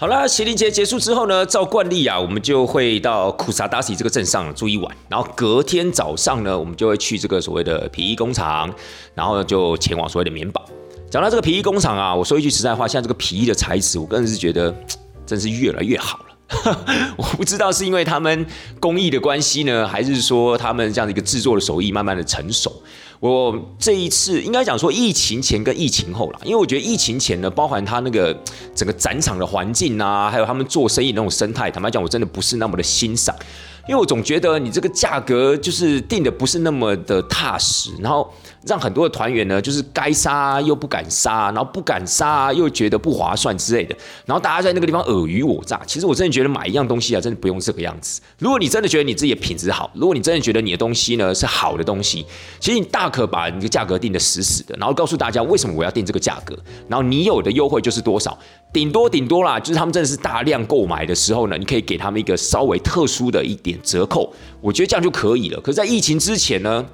[0.00, 8.74] 好了，邪灵节结束之后呢，照惯例啊，我们就会到库萨达西这个镇上住一晚，然后隔天早上呢，我们就会去这个所谓的皮衣工厂，
[9.14, 10.64] 然后就前往所谓的棉堡。
[11.10, 14.74] 讲到这个皮衣工厂啊，我说一句实在话，现在这个皮衣的材质，我个人是觉得
[15.26, 16.24] 真是越来越好了。
[17.18, 18.46] 我不知道是因为他们
[18.80, 22.82] 工艺的关系呢，还是说他们这样的一个制作的手艺慢慢的成熟。
[23.20, 28.34] 我这一次应该讲说疫情前跟疫情后啦，因为我觉得疫情前呢，包含他那个
[28.74, 33.36] 整个展场的环境啊，还有他们做生意那种生态，坦白讲，我真的不是那么的欣赏。
[33.88, 38.32] 因为我总觉得你这个价格就是定的不是那么的踏实，然后
[38.66, 43.96] 让很多的团员呢，就是该杀又不敢杀，然后不敢杀又觉得不划算之类的，
[44.26, 45.80] 然后大家在那个地方尔虞我诈。
[45.86, 48.20] 其实我真的觉得买一样东西啊，真的不用这个样子。
[48.38, 52.26] 如果你真的觉得你自己的品质好，如果你真的觉得你的东西呢是好的东西，
[52.58, 56.56] 其实你大可把你的价格定的死死的，然后告诉大家为什么我要定这个价格，
[56.88, 58.38] 然后你有的优惠就是多少。
[58.72, 65.60] 顶多顶多啦，就是他们真的是大量购买的时候呢，你可以给他们一个稍微特殊的一点折扣，我觉得这样就可以了。
[65.60, 66.86] 可是，在疫情之前呢，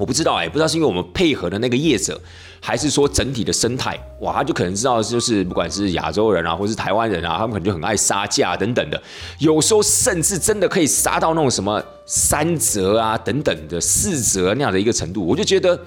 [0.00, 2.18] 我不知道哎，不知道是因为我们配合的那个业者，
[2.58, 9.00] 还是说整体的生态，哇，他就可能知道，就是不管是亚洲人啊，或是台湾人啊，他们可能就很爱杀价等等的，
[9.40, 15.78] 有时候甚至真的可以杀到那种什么三折啊等等的四折那样的一个程度，我就觉得。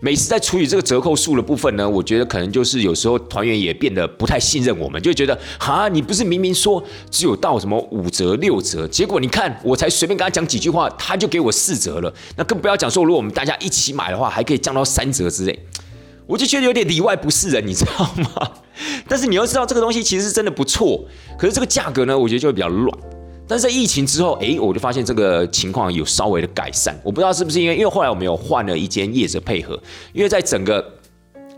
[0.00, 12.12] 每次在处理这个折扣数的部分呢，我觉得可能就是有时候团员也变得不太信任我们，就觉得哈，你不是明明说只有到什么五折六折，结果你看我才随便跟他讲几句话，他就给我四折了。
[12.36, 15.58] 那更不要讲说，如果我们大家一起买的话，还可以降到三折之类，
[16.26, 18.50] 我就觉得有点里外不是人，你知道吗？
[19.08, 21.04] 但是你要知道这个东西其实是真的不错，
[21.36, 22.96] 可是这个价格呢，我觉得就会比较乱。
[23.48, 26.94] 但是在疫情之后，哎，我就发现这个情况有稍微的改善。
[27.02, 29.80] 我不知道是不是因为，因为后来我们有换了一间业者配合，
[30.12, 30.84] 因为在整个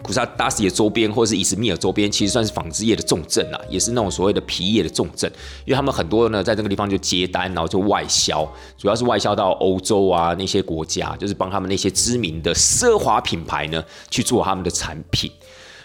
[0.03, 5.31] 古萨达斯的周边或者是伊斯密尔周边，其实算是纺织业的重镇啊，也是那种所谓的皮业的重镇。
[5.67, 15.31] 因为他们很多呢，在这个地方就接单，然后就外销，主要是外销到欧洲啊那些国家，就是帮他们那些知名的奢华品牌呢去做他们的产品。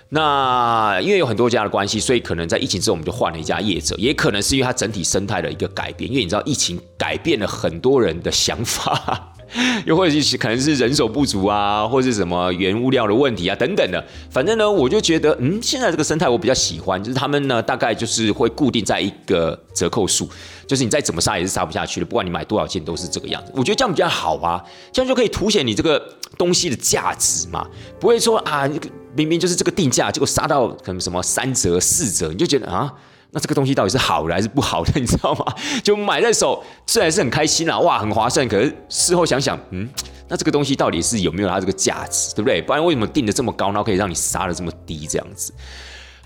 [0.10, 6.10] 那因为有很多家的关系，所以可能在疫情之后，我们就换了一家业者，也可能是因为它整体生态的一个改变。
[6.10, 9.34] 因为你知道，疫情改变了很多人的想法，
[9.86, 14.02] 又或者是可能是人手不足啊，或者是什么原物料的问题啊等等的。
[14.30, 20.30] 反正呢，我就觉得，嗯，现在这个生态我比较喜欢，就是他们呢大概就是会固定在一个折扣数，
[20.68, 23.52] 就是你再怎么杀也是杀不下去的，不管你买多少件都是这个样子。
[23.56, 24.64] 我觉得这样比较好啊，
[24.94, 26.02] 这样就可以凸显你这个
[26.38, 27.68] 东西的价值嘛，
[28.00, 28.70] 不会说啊。
[29.16, 32.94] 明明就是这个定价，结果杀到可能什么三折四折，你就觉得啊，
[33.32, 35.46] 那这个东西到底是好的还是不好的，你知道吗？
[35.84, 39.90] 就买在手虽然是很开心啊，哇，很划算，可是事后想想，嗯，
[40.28, 42.62] 那这个东西到底是有没有它这个价值，对不对？
[42.62, 45.54] 不然为什么定的这么高，然后可以让你杀的这么低这样子？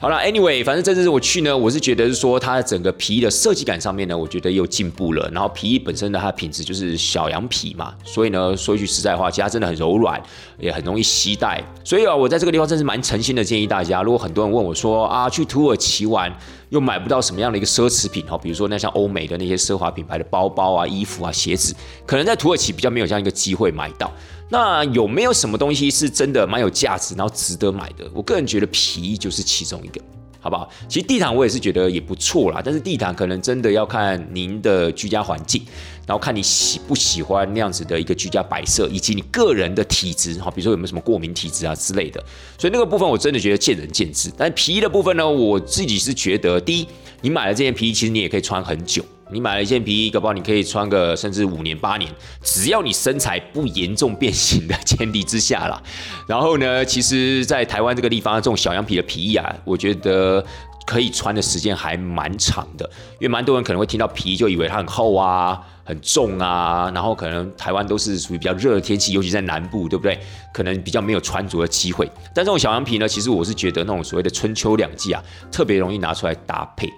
[0.02, 5.30] 好了，Anyway，反正这次我去呢，我是觉得是说它整个皮衣的设计感上面呢，我觉得又进步了。
[5.34, 10.18] 然后皮衣本身的它的品质就是小羊皮嘛，所以呢说一句实在话，其实它真的很柔软，
[10.58, 11.62] 也很容易携带。
[11.84, 16.34] 所以啊，我在这个地方真是蛮诚心的建议大家，如果很多人问我说啊，去土耳其玩
[16.70, 24.10] 又买不到什么样的一个奢侈品哈，比如说那像欧美的那些奢华品牌的包包啊、衣服啊、鞋子，可能在土耳其比较没有这样一个机会买到。
[24.50, 28.10] 那有没有什么东西是真的蛮有价值，然后值得买的？
[28.14, 30.02] 我个人觉得皮衣就是其中一个，
[30.40, 30.68] 好不好？
[30.88, 35.62] 其实地毯我也是觉得也不错啦，但是地毯可能真的要看您的居家环境，
[36.08, 42.20] 然后看你喜不喜欢那样子的一个居家摆设，以及你个人的体质，哈，比如说有没有什么过敏体质啊之类的。
[42.58, 44.32] 所以那个部分我真的觉得见仁见智。
[44.36, 46.88] 但皮衣的部分呢，我自己是觉得，第一，
[47.22, 49.06] 你买了这件皮衣，其实你也可以穿很久。
[49.32, 52.12] 你买了一件皮衣，搞不好你可以穿个甚至五年八年，
[52.42, 55.82] 只要你身材不严重变形的前提之下啦。
[56.28, 60.44] 然后呢，其实，在台湾这个地方，这种小羊皮的皮衣啊，我觉得
[60.86, 62.90] 可以穿的时间还蛮长的。
[63.20, 70.20] 因为蛮多人可能会听到皮衣就以为它很厚啊、很重啊，然后可能台湾都是属于比较热的天气，尤其在南部，对不对？
[70.52, 72.10] 可能比较没有穿着的机会。
[72.34, 76.90] 但这种小羊皮呢，其实我是觉得那种所谓的春秋两季啊，特别容易拿出来搭配。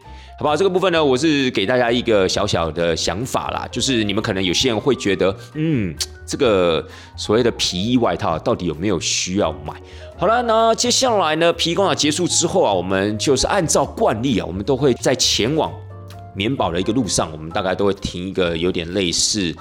[0.42, 0.58] 好不好？
[0.58, 6.84] 这个部分呢，我是给大家一个小小的想法啦，就是你们可能有些人会觉得，嗯，这个
[7.16, 9.80] 所谓的皮衣外套到底有没有需要买？
[10.18, 15.72] 好了，那接下来呢，皮工厂结束之后啊，我们就是按照惯例啊，我们都会在前往
[16.34, 19.56] 棉堡的一个路上，我们大概都会停一个有点类似，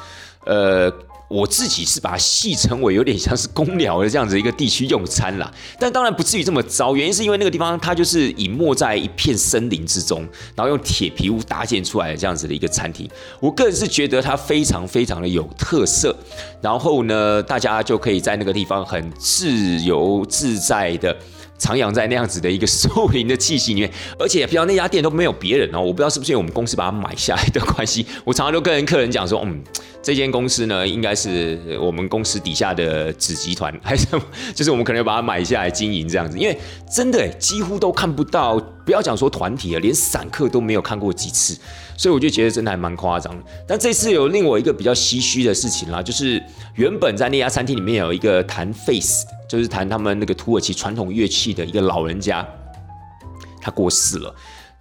[0.46, 0.90] 呃。
[1.30, 6.96] 我自己是把它戏称为有点像是公鸟的这样子一个地区用餐啦，但当然不至于这么糟。
[6.96, 13.08] 原因是因为那个地方它就是隐没在一片森林之中，然后用铁皮屋搭建出来的这样子的一个餐厅。
[13.38, 16.12] 我个人是觉得它非常非常的有特色，
[16.60, 21.16] 然后呢，大家就可以在那个地方很自由自在的。
[21.60, 28.06] 徜徉在那样子的一个树林的气息里面， 而且比较那家店都没有别人哦，我不知道是不是因为我们公司把它买下来的关系。
[28.24, 29.62] 我常常都跟客人讲说，嗯，
[30.02, 34.06] 这间公司呢，应该是我们公司底下的子集团， 还是
[34.54, 36.58] 就是我们可能要把它买下来经营这样子，因为
[36.90, 41.58] 真的几乎都看不到，不要讲说团体了，连散客都没有看过几次，
[41.96, 43.34] 所以我就觉得真的还蛮夸张。
[43.68, 46.42] 但这次有令我一个比较唏嘘的事情啦，就是
[46.76, 49.26] 原本在那家餐厅里面有一个弹 face。
[49.50, 52.46] 就是弹他们那个土耳其传统乐器的一个老人家，
[53.60, 54.32] 他过世了。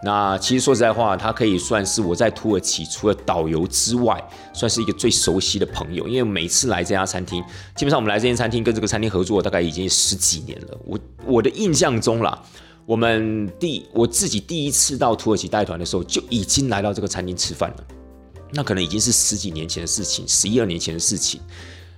[0.02, 4.18] 那其实说实在话，他可以算是我在土耳其除了导游之外，
[4.54, 6.08] 算是一个最熟悉的朋友。
[6.08, 7.44] 因为每次来这家餐厅，
[7.76, 10.78] 基本上我们来这间餐厅跟这个餐厅合作，大概已经十几年了。
[10.86, 12.42] 我我的印象中啦，
[12.86, 17.84] 我们第我自己第一次到土耳其带团的时候，就已经来到这个餐厅吃饭了。
[18.54, 21.42] 那可能已经是十几年前的事情，十一二年前的事情。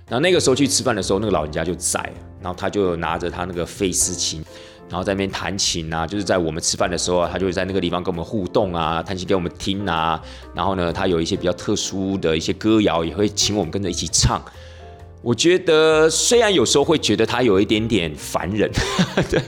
[0.08, 2.00] 然后那个时候去吃饭的时候，那个老人家就在，
[2.40, 4.44] 然后他就拿着他那个费斯琴，
[4.88, 10.20] 然后在那边弹琴啊，就是在我们吃饭的时候，他就会在那个地方跟我们互动啊，弹琴给我们听啊。
[10.54, 14.42] 然后呢，他有一些比较特殊的一些歌谣，也会请我们跟着一起唱。
[15.22, 18.68] 我觉得虽然有时候会觉得他有一点点烦人，
[19.30, 19.40] 对，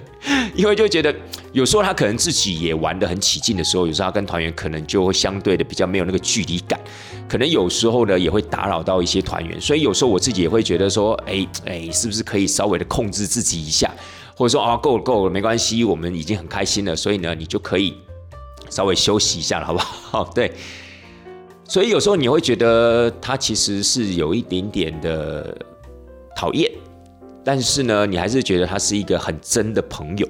[0.55, 1.13] 因为就觉得
[1.53, 6.79] 有时候他可能自己也玩得很起劲的时候，有时候他跟团员可能就会相对的比较没有那个距离感。
[7.29, 13.91] 可能有时候呢，也会打扰到一些团员，所以有时候我自己也会觉得说，哎哎，是不是可以稍微的控制自己一下，
[14.37, 17.95] 或者说啊，够了够了，没关系，我们已经很开心了，所以呢，你就可以
[18.71, 20.25] 稍微休息一下了，好不好？
[20.35, 20.53] 对，
[21.65, 25.57] 所以有时候你会觉得他其实是有一点点的
[26.37, 26.71] 讨厌，
[27.45, 30.29] 但是呢，你还是觉得他是一个很真的朋友。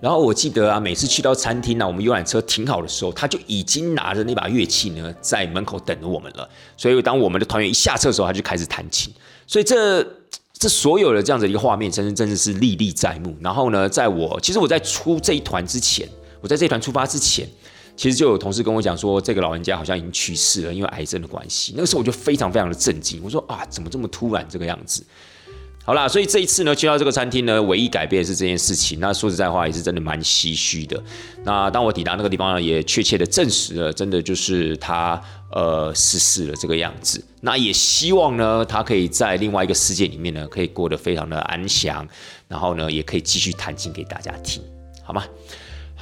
[0.00, 6.48] 然后我记得啊，每次去到餐厅呢，我们游览车停好的时候，他就已经拿着那把乐器呢，在门口等着我们了。
[6.76, 9.14] 所以当我们的团员一下车的时候，他就开始弹琴。
[9.46, 10.02] 所以这
[10.62, 13.36] 这所有的这样子一个画面，真的真的是历历在目。
[13.40, 16.08] 然后呢，在我其实我在出这一团之前，
[16.40, 17.44] 我在这一团出发之前，
[17.96, 21.72] 其实就有同事跟我讲说，这个老人家好像已经去世了，因为癌症的关系。
[21.74, 25.02] 那个时候我就非常非常的震惊，我说啊，怎么这么突然这个样子？
[25.84, 29.00] 好啦，所以这一次呢，去到这个餐厅呢，唯一改变是这件事情。
[29.00, 31.02] 那说实在话，也是真的蛮唏嘘的。
[31.42, 37.24] 那当我抵达那个地方呢，也确切的证实了，真的就是他呃逝世了这个样子。
[37.40, 42.06] 那也希望呢，他可以在另外一个世界里面呢，可以过得非常的安详，
[42.46, 44.62] 然后呢，也可以继续弹琴给大家听，
[45.02, 45.24] 好吗？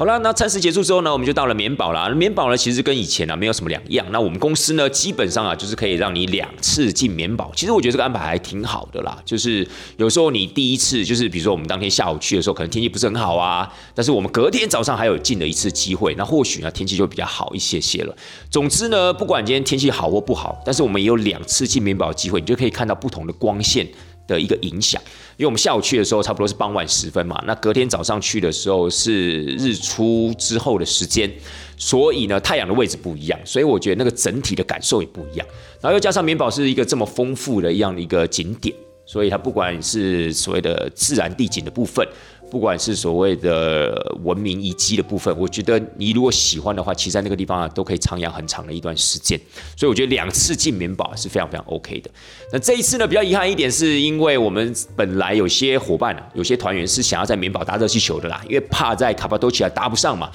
[0.00, 2.08] 好了，那餐食结束之后呢，我们就到了缅宝啦。
[2.08, 4.06] 棉堡呢，其实跟以前呢没有什么两样。
[4.10, 7.52] 那我们公司呢，基本上啊，就是可以让你两次进缅宝。
[7.54, 9.18] 其实我觉得这个安排还挺好的啦。
[9.26, 18.16] 就是有时候你第一次，就是比如说我们当天下午去的时候，可能天气不是很好啊，但是我们隔天早上还有进的一次机会，那或许呢天气就比较好一些些了。
[18.48, 23.86] 总之呢，不管今天天气好或不好，但是我们也有两次进缅宝的机会，你就可以看到不同的光线。
[24.34, 25.02] 的一个影响，
[25.36, 31.30] 因为我们下午去的时候差不多是傍晚时分嘛，那隔天早上去的时候是日出之后的时间，
[31.76, 35.46] 所以呢太阳的位置不一样，所以我觉得那个整体的感受也不一样。
[35.80, 42.06] 然后又加上棉宝是一个这么丰富的一样的一个景点，所以它不管是所谓的自然地景的部分。
[42.50, 49.38] 不管是所谓的文明遗迹的部分，我觉得你如果喜欢的话，其实在那个地方啊，都可以徜徉很长的一段时间。
[49.76, 52.10] 所以我觉得两次进棉堡是非常非常 OK 的。
[52.52, 60.30] 那这一次呢，比较遗憾一点，是因为我们本来有些伙伴啊，有些团员是想要在棉堡搭热气球的啦，因为怕在卡巴多奇亚搭不上嘛。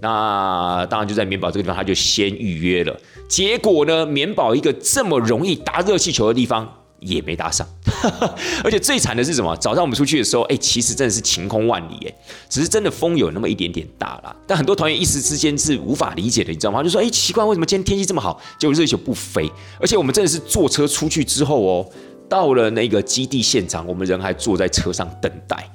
[0.00, 2.94] 那当然就在棉堡这个地方，他就先预约了。
[3.26, 6.83] 结果呢，棉堡一个这么容易搭热气球的地方。
[7.04, 7.66] 也没搭上，
[8.64, 9.54] 而且最惨的是什么？
[9.58, 12.14] 早上我们出去的时候，哎，其实真的是晴空万里，哎，
[12.48, 14.34] 只是真的风有那么一点点大啦。
[14.46, 16.82] 但很多团员一时之间是无法理解的，你知道吗？
[16.82, 19.50] 就说，哎，奇怪，为什么今天天气这么好，结果热球不飞？
[19.78, 21.86] 而且我们真的是坐车出去之后哦，
[22.28, 25.70] 到了那个基地现场，我们人还坐在车上等待。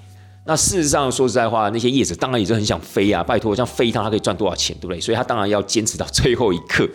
[0.46, 5.00] 那事实上，说实在话，那些叶子当然也是很想飞啊，拜托，像飞一趟他可以赚多少钱，对不对？
[5.00, 6.90] 所以他当然要坚持到最后一刻。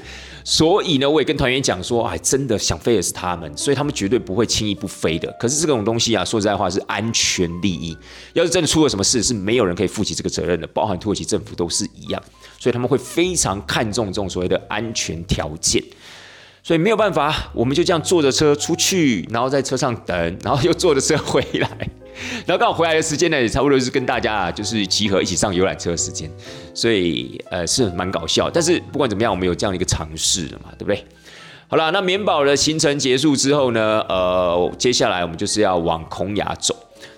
[0.46, 5.35] 所以呢，我也跟团员讲说，哎，真的想飞的是他们，所以他们绝对不会轻易不飞的。
[5.40, 7.96] 可是这种东西啊，说实在话是安全利益，
[8.35, 12.22] 要是真的出了什么事，是没有人可以负起这个责任的，包含土耳其政府都是一样。
[12.59, 15.83] 所以他们会非常看重这种所谓的安全条件。
[16.64, 21.68] 所以没有办法，我们就这样坐着车出去，然后在车上等，然后又坐着车回来。
[22.46, 26.31] 然后刚好回来的时间呢，也差不多是跟大家就是集合一起上游览车的时间，
[26.72, 28.48] 所以呃是蛮搞笑。
[28.48, 31.05] 但是不管怎么样，我们有这样的一个尝试了嘛，对不对？
[31.68, 36.74] 好了，那棉宝的行程结束之后呢，呃，接下来我们就是要往孔雅走。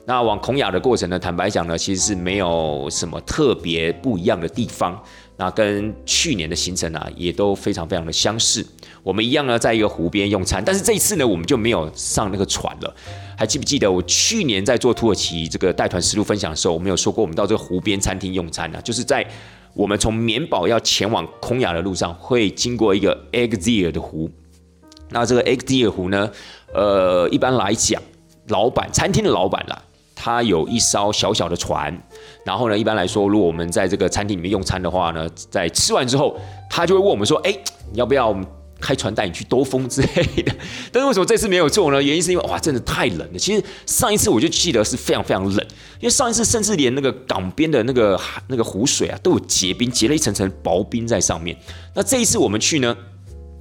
[0.07, 5.01] 那往孔雅的过程呢，坦白讲呢，其实是没有什么特别不一样的地方。
[5.37, 8.67] 那跟去年的行程啊，也都非常非常的相似。
[9.03, 12.95] 我们一样呢，在一个湖边用餐，但是这一次呢，我们就没有上那个船了。
[13.37, 19.25] 还记不记得我去年在做土耳其这个带团实录分享的时候，我们有说过，我们到这个湖边餐厅用餐呢，就是在
[19.75, 24.31] 我们从棉堡要前往空雅的路上，会经过一个 Exir 的湖。
[25.11, 26.31] 那这个 Exir 湖呢，
[26.73, 28.03] 呃，一般来讲，
[28.49, 29.83] 老板餐厅的老板啦，
[30.17, 31.97] 他有一艘小小的船。
[32.45, 36.37] 然后呢，一般来说，如果我们在这个餐厅里面用餐的话呢，在吃完之后，
[36.69, 37.57] 他就会问我们说：“哎，
[37.93, 38.37] 你要不要？”
[38.79, 40.55] 开船带你去兜风之类的，
[40.93, 42.01] 但是为什么这次没有做呢？
[42.01, 43.39] 原因是因为哇，真的太冷了。
[43.39, 45.67] 其实上一次我就记得是非常非常冷，
[45.99, 51.57] 因为上一次甚至连那个港边的那个那个湖水啊都有结冰，结了一层层薄冰在上面。
[51.95, 52.95] 那这一次我们去呢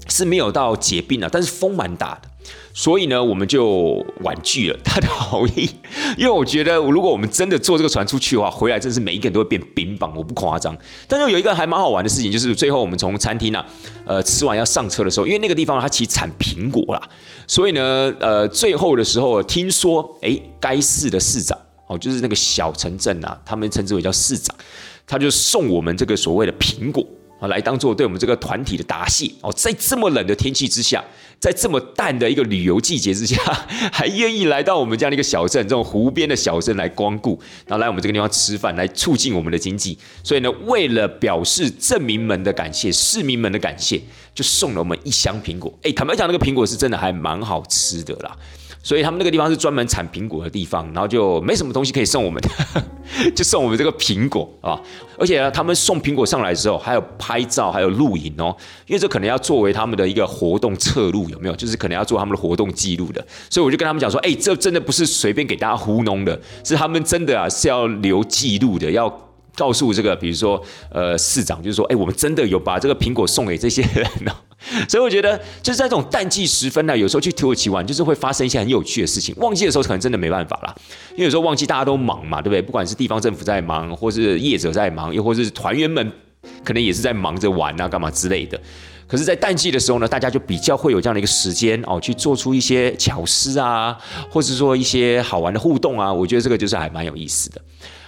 [0.10, 2.30] 是没有到结冰啊，但是风蛮大的。
[2.74, 5.70] 所以呢，我们就婉拒了他的好意，
[6.18, 10.78] 因为我觉得，如果我们真的坐这个船出去的话，回来真是每一个人都会变冰棒，我不夸张。
[11.08, 13.66] 但是有一个还蛮好玩的事情，就是最后我们从餐厅啊，
[14.06, 17.02] 呃，吃完要上车的时候，因为那个地方它其实产苹果啦，
[17.48, 24.54] 所以呢，呃，最后的时候听说，哎，该市的市长哦，就是那个小城镇啊，他们称之为叫市长，
[25.08, 27.06] 他就送我们这个所谓的苹果。
[27.40, 31.04] 啊，来当做对我们这个团体的答谢哦，在这么冷的天气之下，
[31.40, 33.36] 在这么淡的一个旅游季节之下，
[33.92, 39.98] 还愿意来到我们这样的一个小镇，这种湖边的小镇来光顾，然后来我们这个地方吃饭，来促进我们的经济。
[40.24, 44.02] 所以呢，为了表示镇民们的感谢、市民们的感谢，
[44.34, 45.74] 就送了我们一箱苹果。
[45.84, 48.36] 哎，坦白讲，那个苹果是真的还蛮好吃的啦。
[48.86, 52.40] 所以他们那个地方是专门产苹果的地方，然后就没什么东西可以送我们，
[53.36, 54.80] 就送我们这个苹果啊！
[55.18, 61.56] 而且呢，他们送苹果上来的时候，还有拍照，还有录影哦，因为这可能要作为他们的一个活动侧录，有没有？
[61.56, 63.26] 就是可能要做他们的活动记录的。
[63.50, 69.12] 所以我就跟他们讲说，哎，这真的不是随便给大家糊弄的，是他们真的啊是要留记录的，要。
[69.56, 74.32] 告诉这个，比如说，呃，市长就是说，哎，我们真的有把这个苹果送给这些人呢。
[74.90, 79.36] 所以我觉得，就是在这种淡季时分呢，有时候去土耳其玩，就是会发生一些很有趣的事情。
[79.38, 80.76] 旺季的时候可能真的没办法啦，
[81.12, 82.62] 因为有时候旺季大家都忙嘛，对不对？
[82.62, 86.12] 不管是地方政府在忙，或是业者在忙，又或是团员们
[86.64, 88.60] 可能也是在忙着玩啊，干嘛之类的。
[89.08, 93.96] 可是，在淡季的时候呢，大家就比较会有这样的一个时间哦，去做出一些巧思啊，
[94.32, 96.12] 或者说一些好玩的互动啊。
[96.12, 97.62] 我觉得这个就是还蛮有意思的。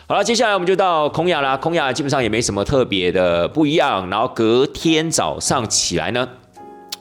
[0.10, 1.58] 好了，接下来我们就到空雅啦。
[1.58, 4.10] 空雅基本上也没什么特别的不一样。
[4.10, 6.26] 然后隔天早上起来呢，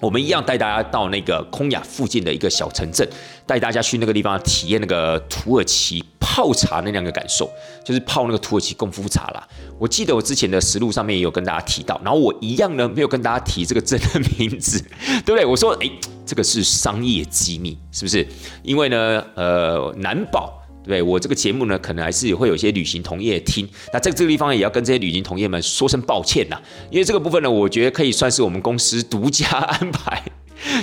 [0.01, 3.09] 我们一样带大家到那个空雅附近的一个小城镇，
[3.47, 7.49] 带大家去那个地方体验那个土耳其泡茶那两个感受，
[7.85, 9.49] 就是泡那个土耳其功夫茶啦。
[9.79, 14.83] 我记得我之前的实录上面也有跟大家提到，然后我一样呢没有跟大家提这个镇的名字，
[15.25, 15.47] 对不对？
[15.47, 15.93] 我说，诶，
[16.27, 18.27] 这个是商业机密，是不是？
[18.65, 20.61] 因为呢，呃，难保。
[20.87, 26.57] 对我这个节目呢，可能还是会有一些旅行同业听，那在这个地方也要跟这些旅行同业们说声抱歉呐，
[26.91, 30.23] 因为这个部分呢，我觉得可以算是我们公司独家安排，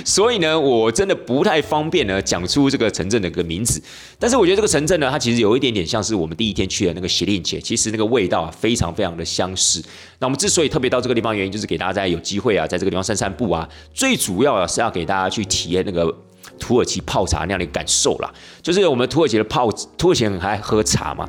[0.04, 3.82] 所以呢，我真的不太方便呢讲出这个城镇的一个名字，
[4.18, 9.82] 但是我觉得这个城镇呢，它其实有一点点像是我们第一天去的那个喜令节，其实那个味道啊，非常非常的相似。
[10.18, 16.14] 那我们之所以特别到这个地方，原因就是给大家在有机会啊，在这个地方散散步啊，最主要是要给大家去体验那个。
[16.58, 18.32] 土耳其泡茶那样的感受啦，
[18.62, 21.28] 就是我们土耳其的泡，土耳其人很爱喝茶嘛。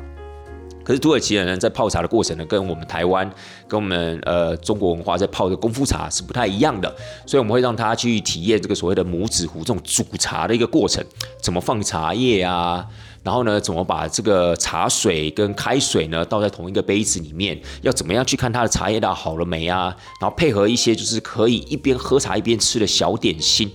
[0.84, 3.28] 可是土耳其人呢，在泡茶的过程呢，跟我们台湾、
[3.66, 6.88] 跟我们呃中国文化在泡的功夫茶是不太一样的。
[7.26, 11.04] 所以我们会让他去体验这个所谓的拇指壶这种煮茶的一个过程，
[11.42, 12.86] 怎么放茶叶啊，
[13.24, 19.86] 然后呢，怎么把这个茶水跟开水呢倒在同一个杯子里面，要怎么样去看它的茶叶倒好了没啊？
[20.20, 23.68] 然后配合一些就是可以一边喝茶一边吃的小点心。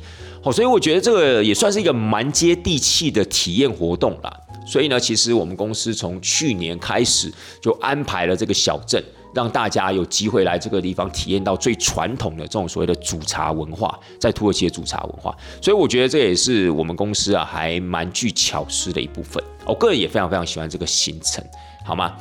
[0.44, 4.42] 好，所以我觉得这个也算是一个蛮接地气的体验活动啦。
[4.66, 7.32] 所以呢，其实我们公司从去年开始
[7.62, 9.04] 就安排了这个小镇，
[9.36, 15.36] 让大家有机会来这个地方体验到最传统的这种所谓的煮茶文化，在土耳其的煮茶文化。
[15.62, 19.44] 所以我觉得这也是我们公司啊还蛮具巧思的一部分。
[19.66, 21.44] 我个人也非常非常喜欢这个行程，
[21.84, 22.16] 好吗？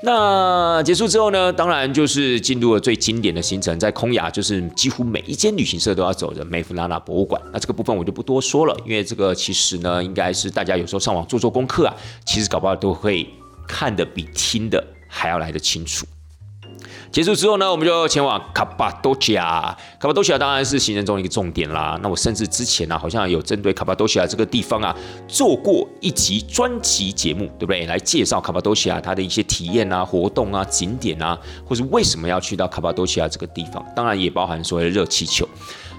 [0.00, 1.52] 那结束之后呢？
[1.52, 7.42] 当然就是进入了最经典的行程，在空雅就是几乎每一间旅行社都要走的梅夫拉纳博物馆。
[7.52, 11.94] 那这个部分我就不多说了，因为这个其实呢，应该是大家有时候上网做做功课啊，
[12.24, 13.28] 其实搞不好都会
[13.66, 16.06] 看的比听的还要来得清楚。
[17.10, 19.76] 结束之后呢，我们就前往卡巴多西亚。
[19.98, 21.98] 卡巴多西亚当然是行程中的一个重点啦。
[22.02, 24.94] 那我甚至之前呢，好像有针对卡巴多西亚这个地方啊，
[25.26, 27.86] 做过一集专辑节目，对不对？
[27.86, 33.84] 来介绍卡巴多西亚它的一些体验啊、活动啊、景点啊，或是为什么要去到卡巴多西亚这个地方。
[33.96, 35.48] 当然也包含所谓的热气球。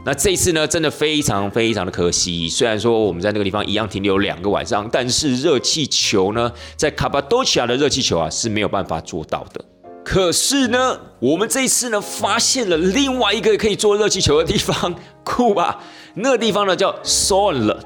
[0.06, 2.48] 那这一次呢，真的非常非常的可惜。
[2.48, 9.66] 虽然说我们在那个地方一样停留两个晚上，但是热气球呢，在卡巴多西亚的热气球啊是没有办法做到的。
[10.12, 15.84] 可是呢，我们这一次呢，发现了另外一个可以做热气球的地方，酷吧？
[16.16, 17.80] 那个地方呢叫 s o l a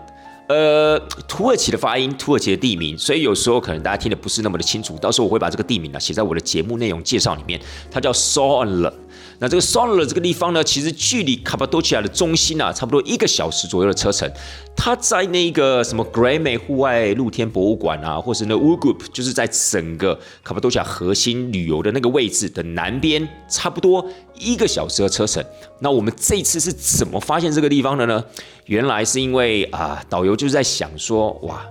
[0.48, 0.98] 呃，
[1.28, 4.98] 土耳其的发音，土耳其的地名，所以有时候可能大家听的不是那么的清楚。
[5.00, 7.60] 到时候我会把这个地名呢写在我的节目内容介绍里面，
[7.92, 8.94] 它叫 s o l a
[9.40, 14.30] 那这个 s o l a 这个地方呢，其实距离卡巴多奇亚的中心啊，差不多一个小时左右的车程。
[14.76, 24.06] 它在那个什么 Grame 户外露天博物馆啊，或是那 u g r o u p 就是在整个卡巴多奇亚核心旅游的那个位置的南边，差不多
[24.40, 25.44] 一个小时的车程。
[25.80, 28.24] 那我们这次是怎么发现这个地方的呢？
[28.66, 31.66] 原来是因为啊，导游就是在想说，哇。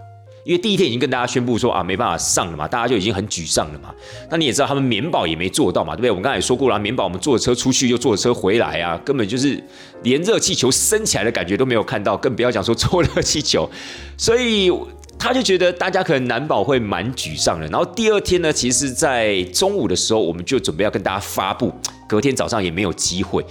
[0.45, 3.95] 因为第一天已经跟大家宣布说啊没办法上了嘛，大家就已经很沮丧了嘛。
[4.30, 6.11] 那你也知道他们免保也没做到嘛，对不对？
[6.11, 9.62] 我们刚才也说过了，免保我们坐车出去又坐车回来啊，根本就是
[10.03, 13.68] 连热气球升起来的感觉都没有看到，更不要讲说坐热气球。
[14.18, 14.72] 所以
[15.18, 17.66] 他就觉得大家可能难保会蛮沮丧的。
[17.68, 21.72] 然后第二天呢，其实在中午的时候我们就准备要跟大家发布，
[22.09, 23.45] 隔天早上也没有机会。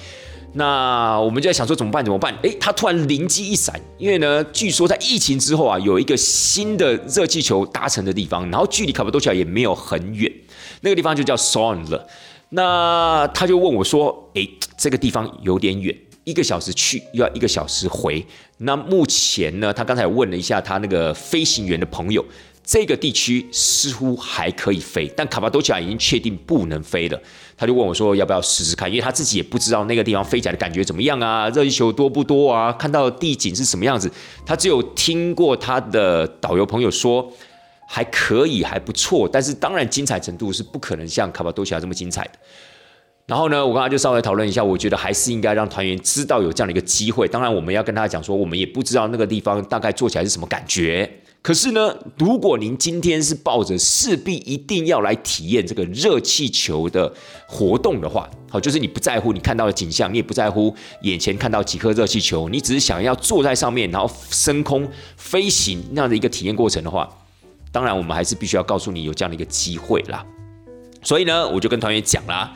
[0.54, 2.04] 那我们就在想说怎么办？
[2.04, 2.36] 怎么办？
[2.42, 10.30] 诶，他突然灵机一闪，因为呢，据说在疫情之后啊，有一个新的热气球搭乘的地方，然后距离卡布多奇亚也没有很远，
[10.82, 12.08] 那个地方就叫 Son 了。
[12.50, 15.96] 那他就问我说：“诶，这个地方有点远，
[16.26, 18.26] 一个小时去又要一个小时回。
[18.58, 22.26] 那目前呢，他刚才问了一下他那个飞行员的朋友。”
[22.72, 27.22] 这个地区似乎还可以飞，但卡巴多奇亚已经确定不能飞了。
[27.58, 34.10] 他就问我说：“要不要试试看？”因为他自己也不知道那个地方飞起来的感觉怎么样啊，热气球多不多啊，看到地景是什么样子。
[34.46, 37.30] 他只有听过他的导游朋友说
[37.86, 39.28] 还可以，还不错。
[39.28, 42.32] 但是当然精彩程度是不可能像卡巴多奇亚这么精彩的。
[43.26, 47.28] 然后呢，我刚才就稍微讨论一下，我觉得还是应该让团员知道有这样的一个机会。
[47.28, 51.12] 当然，我们要跟他讲说，我们也不知道那个地方大概做起来是什么感觉。
[51.44, 57.12] 可是呢，如果您今天是抱着势必一定要来体验这个热气球的
[57.48, 60.72] 活动的话，好，就是你不在乎你看到的景象，你也不在乎
[61.02, 64.88] 眼前看到几颗热气球，你只是想要坐在上面，然后升空
[65.18, 67.10] 飞行那样的一个体验过程的话，
[67.72, 70.24] 当然我们还是必须要告诉你有这样的一个机会啦。
[71.02, 72.54] 所以呢，我就跟团员讲啦，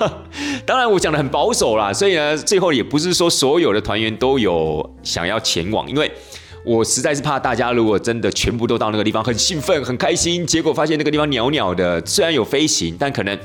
[0.64, 6.10] 当然我讲的很保守啦，所以呢，最后也不是说所有的团员都有想要前往，因为。
[6.64, 13.36] 我实在是怕大家如果真的全部都到那个地方很兴奋很开心，结果发现那个地方袅袅的，虽然有飞行，但可能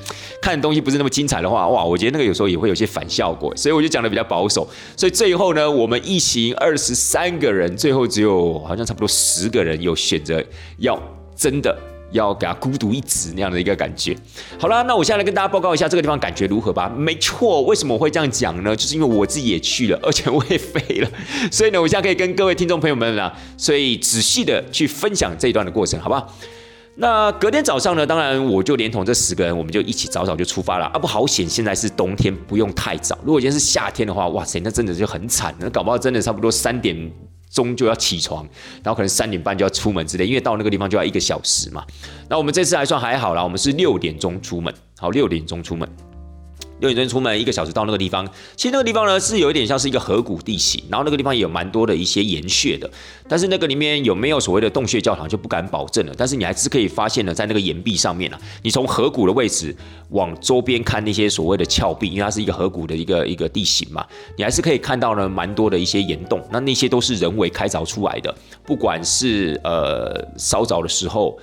[0.42, 4.68] 看东西不是那么精彩的话，哇，我觉得那个有时候也会有些反效果，所以我就讲的比较保守。
[4.96, 10.44] 所以最后呢，我们一行二十三个人，最后只有好像差不多十个人有选择
[10.78, 11.02] 要
[11.36, 11.76] 真的。
[12.18, 14.16] 要给他孤独一子那样的一个感觉。
[14.60, 16.90] 好了，那我现在来跟大家报告一下这个地方感觉如何吧。
[16.90, 18.76] 没错，为什么我会这样讲呢？
[18.76, 21.10] 就是因为我自己也去了，而且我也飞了，
[21.52, 26.34] 所以呢，我现在可以跟各位听众朋友们呢，所以仔细的去分享这一段的过程，好不好？
[27.00, 30.86] 那隔天早上呢，当然我就连同这十个人，我们就一起早早就出发了。
[30.88, 33.16] 啊，不好险，现在是冬天，不用太早。
[33.24, 37.27] 如果今天是夏天的话，哇塞，那真的就很惨，那搞不好真的差不多三点。
[37.50, 38.48] 钟就要起床，
[38.84, 41.86] 然后可能三点半就要出门之类，因为到那个地方就要一个小时嘛。
[42.30, 45.88] 那我们这次还算还好啦，我们是六点钟出门，好，六点钟出门。
[46.80, 48.28] 六点钟出门，一个小时到那个地方。
[48.56, 52.90] 其实那个地方呢，是有一点像是一个河谷地形，然后那个地方也有蛮多的一些岩穴的。
[53.28, 56.14] 但是那个里面有没有所谓的洞穴教堂就不敢保证了。
[56.18, 59.76] 但是你还是可以发现呢，在那个岩壁上面啊，你从河谷的位置
[60.10, 64.06] 往周边看那些所谓的峭壁，因为它是一个河谷的一个一个地形嘛，
[64.38, 66.42] 你还是可以看到呢蛮多的一些岩洞。
[66.52, 68.34] 那那些都是人为开凿出来的，
[68.66, 71.38] 不管是呃烧凿的时候。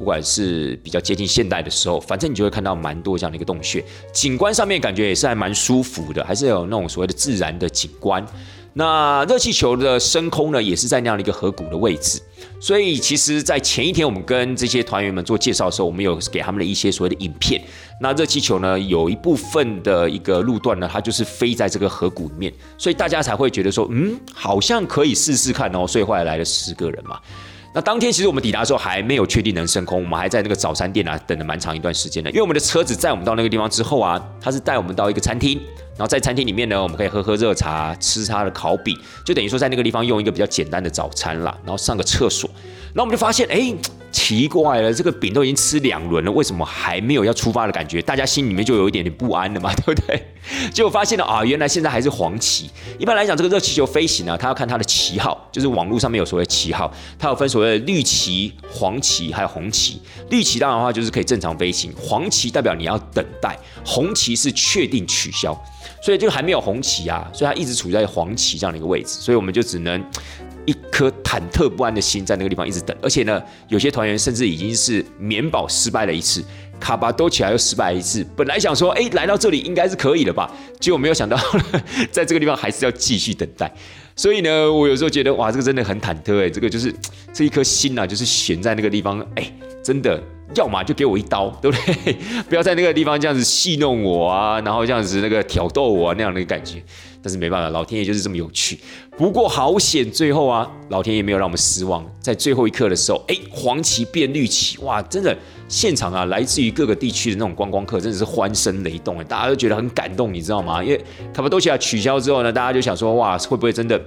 [0.00, 3.84] 不管是比较接近现代的时候，反正你就会看到蛮多这样的一个洞穴，
[4.14, 8.24] 景观上面感觉也是还蛮舒服的，还是有那种所谓的自然的景观。
[8.72, 12.18] 那热气球的升空呢，也是在那样的一个河谷的位置。
[12.58, 17.60] 所以其实，在前一天我们跟这些团员们做介绍的时候，我们有给他们的一些所谓的影片。
[18.00, 25.86] 那热气球呢，有一部分的一个路段呢，它就是飞在这个河谷里面，所以大家才会觉得说，嗯，好像可以试试看哦。
[25.86, 27.18] 所以后来来了十个人嘛。
[27.72, 32.28] 那当天其实我们抵达的时候还没有确定能升空，我们还在那个早餐店啊等了蛮长一段时间的。
[32.30, 35.56] 因为我们的车子载我们到那个地方之后啊，他是带我们到一个餐厅，
[35.96, 42.50] 然后在餐厅里面呢，我们可以喝喝热茶，吃他的烤饼，就等于说在那个地方用一个比较简单的早餐啦，然后上个厕所。
[42.92, 43.72] 那我们就发现，哎，
[44.10, 48.02] 奇怪了，这个饼都已经吃两轮了，为什么还没有要出发的感觉？
[48.02, 50.20] 大家心里面就有一点点不安了嘛， 对不对？
[50.72, 52.68] 结果发现了啊，原来现在还是黄旗。
[52.98, 60.00] 一般来讲，这个热气球飞行呢，它要看它的旗号，就是网络上面有所谓旗号，它有分所谓的绿旗、黄旗还有红旗。
[60.30, 65.56] 绿旗当然的话就是可以正常飞行，黄旗代表你要等待，红旗是确定取消，
[66.02, 70.04] 所以就还没有红旗啊，所以它一直处在黄旗这样的一个位置，所以我们就只能。
[70.66, 76.44] 一颗忐忑不安的心在那个地方一直等，而且呢，有些团员甚至已经是免保失败了一次，
[76.78, 78.24] 卡巴多起来又失败一次。
[78.36, 80.50] 本来想说，哎，来到这里应该是可以的吧？
[80.78, 81.38] 结果没有想到，
[82.12, 83.72] 在这个地方还是要继续等待。
[84.14, 86.94] 所以呢，我有时候觉得，哇，这个真的很忐忑哎，这个就是
[87.32, 89.50] 这一颗心呐，就是悬在那个地方，哎，
[89.82, 90.22] 真的，
[90.54, 92.16] 要么就给我一刀，对不对？
[92.48, 96.82] 不要在那个地方这样子戏弄我啊，然后这样子那个挑逗我啊那样的感觉。
[97.22, 98.78] 但是没办法，老天爷就是这么有趣。
[99.18, 102.02] 不过好险，最后啊，老天爷没有让我们失望。
[102.18, 105.36] 在最后一刻的时候，哎，黄旗变绿旗，哇，真的，
[105.68, 110.82] 现场啊，来自于各个地区的那种观光客，真的是欢声雷动哎，大家都觉得很感动，你知道吗？
[110.82, 114.00] 因为卡巴多西亚取消之后呢，大家就想说，哇，会不会真的？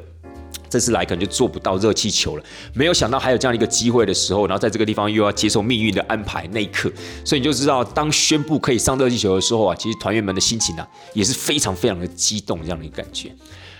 [0.74, 2.44] 这次来可能就做不到热气球了，
[2.74, 6.92] 没有想到还有这样一个机会的时候，然后在这个地方又要接受命运的安排那一刻，
[7.24, 13.32] 所以你就知道，当宣布可以上热气球的时候啊，其实团员们的心情呢也是非常非常的激动这样的一个感觉。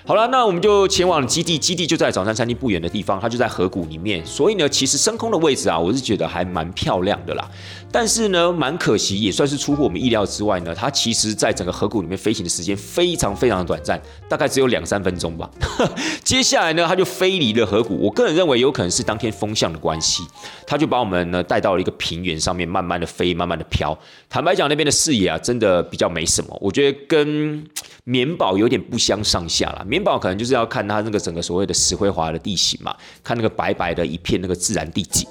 [0.06, 7.50] 好了，那我们就前往基地，基地就在早餐餐厅不远的地方，它就在河谷里面，所以呢，其实升空的位置啊，我是觉得还蛮漂亮的啦。
[7.90, 15.50] 但是呢，蛮可惜，也算是出乎我们意料之外呢，它其实在整个河谷里面飞行的时间非常非常的短暂，大概只有两三分钟吧。
[16.22, 17.96] 接下来呢，那它就飞离了河谷。
[17.98, 20.22] 我个人认为有可能是当天风向的关系，
[20.68, 23.98] 它就把我们呢带到了一个平原上面，慢慢的飞，慢慢的飘。
[24.30, 27.66] 坦白讲，那边的视野啊，真的比较没什么，我觉得跟。
[28.06, 35.26] 棉宝有点不相上下了，棉宝可能就是要看它那个整个所谓的石灰华的地形嘛，看那个白白的一片那个自然地景。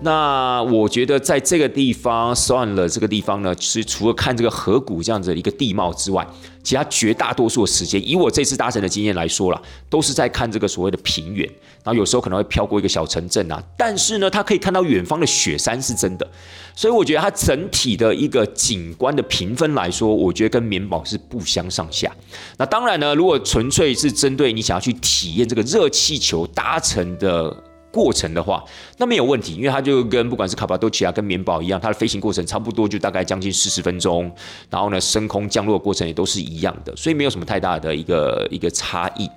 [0.00, 6.24] 那我觉得在这个地方算了，这个地方呢，是除了看这个河谷这样子一个地貌之外，
[6.62, 11.44] 其他绝大多数的时间，以我这次搭乘的经验来说啦，都是在看这个所谓的平原，
[11.82, 16.24] 然后有时候可能会飘过一个小城镇啊，但是呢，它可以看到远方的雪山是真的，
[16.76, 22.08] 所以我觉得它整体的一个景观的评分来说，我觉得跟棉堡是不相上下。
[22.56, 27.64] 那当然呢，如果纯粹是针对你想要去体验这个热气球搭乘的。
[27.92, 28.62] 过程的话，
[28.98, 34.30] 那没有问题，因为它就跟不管是卡巴多奇亚跟棉堡一样，它的飞行过程差不多，就大概将近四十分钟。
[34.70, 39.28] 然后呢，升空降落过程也都是一样的，所以没有什么太大的一个一个差异。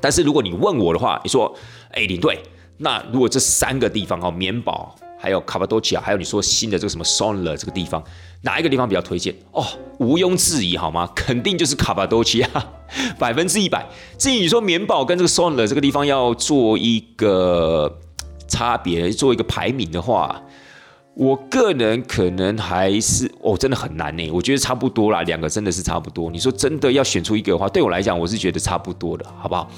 [0.00, 1.54] 但是如果你问我的话，你说，
[1.90, 2.40] 哎，领队，
[2.78, 8.02] 那如果这三个地方哦，棉堡、还有卡巴多奇亚，还有你说新的这个什么 s o n l e r 这个地方，
[8.42, 9.34] 哪一个地方比较推荐？
[9.52, 9.64] 哦，
[9.98, 11.10] 毋庸置疑，好吗？
[11.16, 12.48] 肯定就是卡巴多奇亚，
[13.18, 13.84] 百分之一百。
[14.16, 17.98] 至于你说棉堡跟这个 s o n l e r 这个地方要做一个
[18.46, 20.40] 差别，做一个排名的话。
[21.18, 24.30] 我个人可能还是哦，真的很难呢。
[24.30, 26.30] 我觉得差不多啦，两个真的是差不多。
[26.30, 29.68] 你说真的要选出一个的话，对我来讲，我是觉得差不多的，好不好？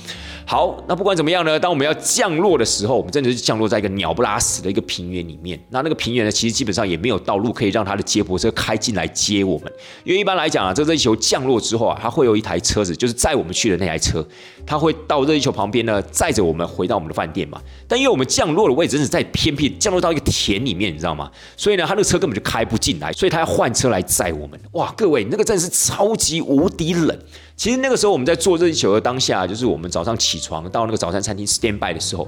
[0.45, 5.59] 好，那不管怎么样呢，当我们要降落的时候，我们真的是降落在一个鸟不拉屎的一个平原里面。
[5.71, 9.73] 那那个平原呢，其实基本上也没有道路可以让它的接驳车开进来接我们。
[10.05, 14.23] 因为一般来讲啊，这热气球降落之后啊，它会有一台车子，就是载我们去的那台车，
[14.67, 17.59] 它会到热气球旁边呢，载着我们回到我们的饭店嘛。
[17.89, 21.30] 但因为我们降落的位置是在偏僻，降落到一个田里面，你知道吗？
[21.57, 24.61] 所以呢，他那个车根本就开不进来，所以他要换车来载我们。
[24.73, 27.19] 哇，各位，那个真的是超级无敌冷。
[27.57, 32.27] 其实那个时候我们在做热气球的当下，就是我们早上起床到那个早餐餐厅 stand by 的时候，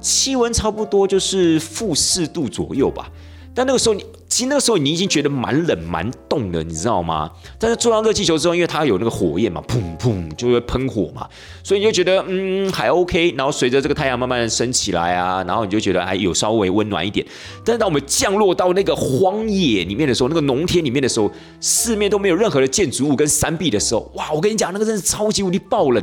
[0.00, 3.08] 气温差不多就是负四度左右吧。
[3.54, 4.04] 但那个时候你。
[4.32, 7.30] 其实那个时候你已经觉得蛮冷蛮冻的，你知道吗？
[7.58, 11.28] 但是坐上热气球之后，因为它有那个火焰嘛，砰砰就会喷火嘛，
[11.62, 13.34] 所以你就觉得嗯还 OK。
[13.36, 17.26] 然后随着这个太阳慢慢升起来啊，然后你就觉得哎有稍微温暖一点。
[17.62, 21.30] 但是当我们降落到那个荒野里面的时候，那个农田里面的时候，
[21.60, 24.32] 四面都没有任何的建筑物跟山壁的时候，哇！
[24.32, 26.02] 我跟你讲，那个真是超级无敌爆冷。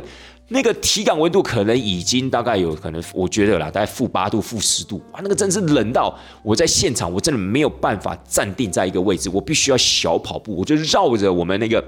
[0.52, 11.82] 那个体感温度可能已经大概有可能，我觉得啦，大概负八度、负十度，哇，那个真是冷到我在现场，我真的没有办法站定在一个位置，我必须要小跑步，我就绕着我们那个。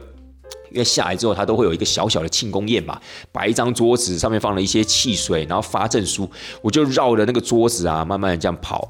[0.73, 3.01] 因为下来之后，它都会有一个小小的庆功宴嘛，
[3.31, 6.29] 摆一张桌子，上面放了一些汽水，然后发证书，
[6.61, 8.89] 我就绕着那个桌子啊，慢慢的这样跑。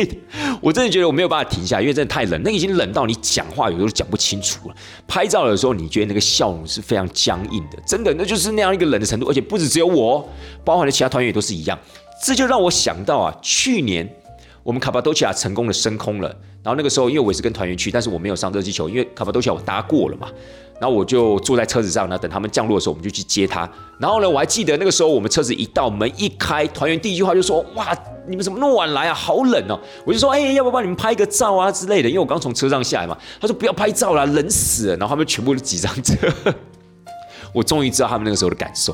[0.60, 4.74] 我真的觉得我没有办法停下，因为真的太冷，那已经冷到你讲话有时候讲不清楚了。
[5.06, 10.28] 拍照的时候，你觉得那个笑容是非常僵硬的，真的，那就是那样一个冷的程度，而且不止只有我，
[10.64, 11.78] 包含的其他团员也都是一样。
[12.24, 14.08] 这就让我想到啊，去年
[14.62, 16.28] 我们卡巴多奇亚成功的升空了，
[16.62, 20.28] 然后那个时候因为我也是跟团员去，但是我没有上热气球，因为卡巴多奇亚我搭过了嘛。
[20.82, 23.70] 然后我就坐在车子上呢，等他们降落的时候，我们就去接他。
[24.00, 29.14] 然后呢，我还记得那个时候，我们车子一到门一开，团员第一句话就说：“哇，你们怎么那么晚来啊？
[29.14, 33.16] 好冷哦！”我就说：“哎，要不要帮你们拍个照啊之类的？”因为我刚从车上下来嘛。
[33.40, 36.16] 他说：“不要拍照了，冷死了。”然后他们全部都挤上车。
[37.54, 38.92] 我终于知道他们那个时候的感受。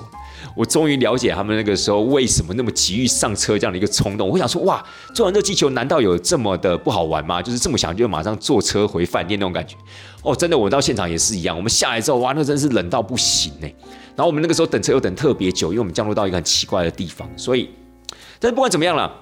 [0.54, 4.28] 我终于了解他们那个时候为什么那么急于上车这样的一个冲动。
[4.28, 4.84] 我想说，哇，
[5.14, 7.40] 做完热气球难道有这么的不好玩吗？
[7.40, 9.74] 就是这么想就马上坐车回饭店那种感觉。
[10.22, 11.56] 哦，真的，我到现场也是一样。
[11.56, 13.68] 我们下来之后，哇，那真是冷到不行呢。
[14.16, 17.28] 然后我们那个时候等车又等特别久，因为我们降落到一个很奇怪的地方。
[17.36, 17.70] 所以，
[18.40, 19.12] 但是不管怎么样了，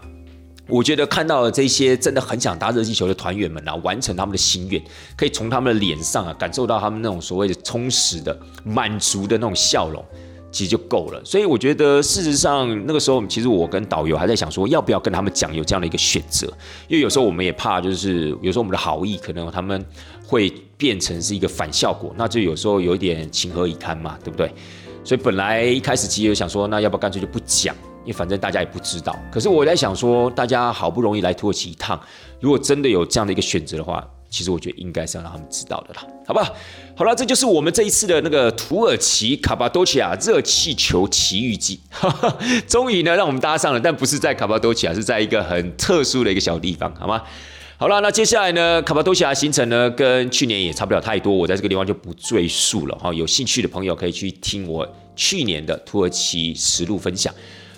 [0.68, 4.82] 我觉得看到了这些真的很想搭热气球的团员们啊，完成他们的心愿，
[5.16, 10.04] 可以从他们的脸上啊感受到他们那种所谓的充实的、满足的那种笑容。
[10.52, 16.46] 其实就够了，所以我觉得事实上那个时候，其实我跟导游还在想说，要不要跟他们讲有这样的一个选择，
[16.88, 19.84] 因为有时候我们也怕，就是有时候我们的好意可能他们
[20.24, 24.50] 会变成是一个反效果，那就有时候有一点情何以堪嘛，对不对？
[25.04, 27.74] 所以本来一开始其实想说，那要不要干脆就不讲，
[28.04, 29.16] 因为反正大家也不知道。
[29.32, 32.00] 可是我在想说，大家好不容易来土耳其一趟，
[32.40, 34.06] 如果真的有这样的一个选择的话。
[34.28, 36.52] 其实我觉得应该是要让他们知道的啦，好吧？
[36.96, 41.78] 好了，这就是我们这一次的那个土耳其卡巴多奇亚热气球奇遇记，
[42.66, 47.22] 终于呢让我们搭上了，但不是在卡巴多奇亚，是在一个很特殊的一个小地方，好吗？
[47.78, 53.12] 好了，那接下来呢，卡巴多西亚行程呢跟去年也差不了太多，我在这个地方就不赘述了哈。
[53.12, 57.30] 有兴趣的朋友可以去听我去年的土耳其实录分享。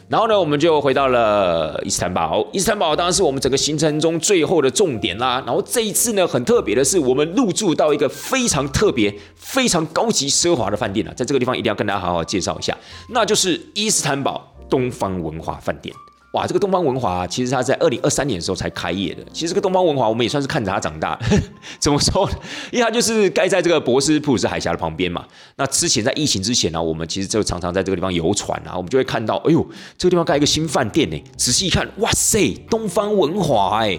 [0.09, 2.47] 然后呢，我们就回到了伊斯坦堡。
[2.53, 5.43] 伊斯坦堡当然是我们整个行程中最后的重点啦。
[5.45, 11.13] 然后这一次呢，很特别的是，我们入住到一个非常特别、非常高级奢华的饭店了。
[11.15, 12.79] 在这个地方一定要跟大家好好介绍一下，
[13.09, 15.93] 那就是伊斯坦堡东方文化饭店。
[16.33, 19.25] 哇，这个东方文华其实它在二零二三年的时候才开业的。
[19.33, 21.19] 其实这个东方文华我们也算是看着它长大。
[21.81, 22.29] 怎么说？
[22.71, 25.25] 因为它就是盖在这个博斯普鲁斯海峡的旁边嘛。
[25.57, 29.67] 那之前在疫情之前呢，我们其实就常常在这个地方游船啊，我们就会看到，哎呦，
[29.97, 31.23] 这个地方盖一个新饭店呢。
[31.39, 33.99] 仔细一看，哇塞，东方文华哎。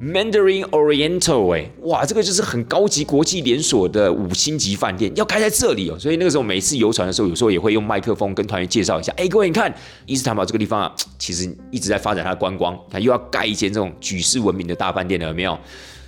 [0.00, 5.98] Mandarin Oriental 哎，哇，这个就是很高级国际连锁的五星级饭店，要开在这里哦。
[5.98, 9.12] 所以那个时候每次游船的时候，有时候也会用麦克风跟团员介绍一下。
[9.18, 9.70] 哎，各位你看，
[10.06, 15.58] 伊斯坦堡这个地方啊，其实一直在发展它的观光，它又要盖一间这种举世闻名的大饭店了，有没有？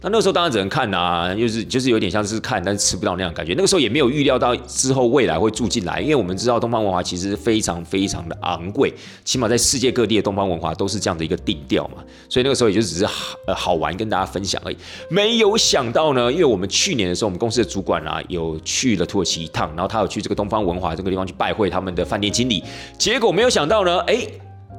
[0.03, 3.55] 那那个时候当然只能看呐，就是就是有点像是看，但是吃不到那样感觉。
[3.55, 8.93] 那个时候也没有预料到之后未来会住进来，因为我们知道东方文化其实非常非常的昂贵，
[9.25, 12.03] 起码在世界各地的东方文化都是这样的一个定调嘛。
[12.29, 14.77] 所以那个时候也就只是好好玩跟大家分享而已。
[15.09, 22.65] 没有想到呢，因为我们去年的时候，我们公司的主管啊有去了土耳其一趟，然后他有去这个东方文化这个地方去拜会他们的饭店经理，
[22.99, 24.27] 结果没有想到呢，哎。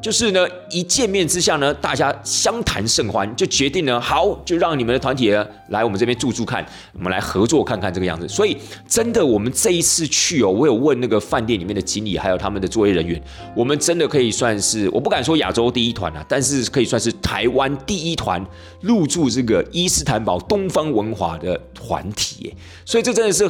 [0.02, 5.30] 就是呢，一见面之下呢，大家相谈甚欢，就决定呢，好，就让你们的团体
[5.70, 8.28] 来我们这边住住看，我们来合作看看这个样子。
[8.28, 13.22] 所以真的，我们这一次去哦，我有问那个饭店里面的经理，还有他们的作业人员，
[13.56, 18.46] 我们真的可以算是，我不敢说亚洲第一团啊，但是可以算是台湾第一团
[18.82, 22.56] 入住这个伊斯坦堡东方文华的团体耶。
[22.84, 23.50] 所以这真的是。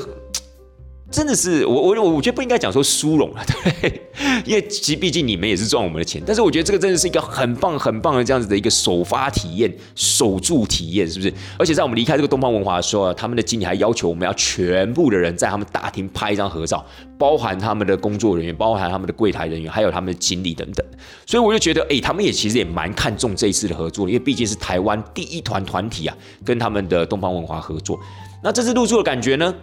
[1.13, 3.45] 真的是我我我觉得不应该讲说殊荣了，
[3.81, 4.01] 对，
[4.45, 11.31] 因为其毕竟你们也是赚我们的钱，但是我觉得这个真的是一个很棒很棒的这样子的一个首发体验、首住体验，是不是？
[11.59, 16.83] 而且在我们离开这个东方文华的时候啊，他们的经理还要求我们要全部的人在他们大厅拍一张合照，
[17.19, 20.83] 包含他们的工作人员、包含他们的柜台人员，还有他们的经理等等。
[21.27, 27.99] 所以我就觉得，哎，他们也其实也蛮看重这一次的合作，因为毕竟是台湾第一团团体啊，跟他们的东方文华合作。
[28.41, 29.53] 那这次入住的感觉呢？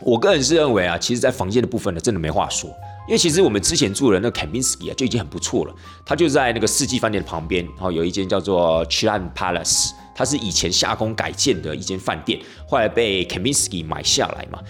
[0.00, 2.70] 我个人是认为啊，其实，在房间的部分呢，真的没话说，
[3.08, 5.74] 因为其实我们之前住的那个 Kaminsky 啊，就已经很不错了。
[6.06, 14.60] 它就在那个四季饭店的旁边，然后有一间叫做 Chilan Palace，它是以前夏宫改建的一间饭店，后来被 Kaminsky 买下来嘛。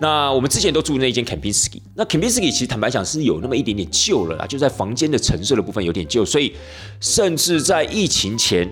[0.00, 6.54] 那我们之前都住那间 Kaminsky，那 Kaminsky 其实坦白讲是有那么一点点旧了啦，就在房间的陈设的部分有点旧，所以
[7.00, 8.68] 甚至在疫情前。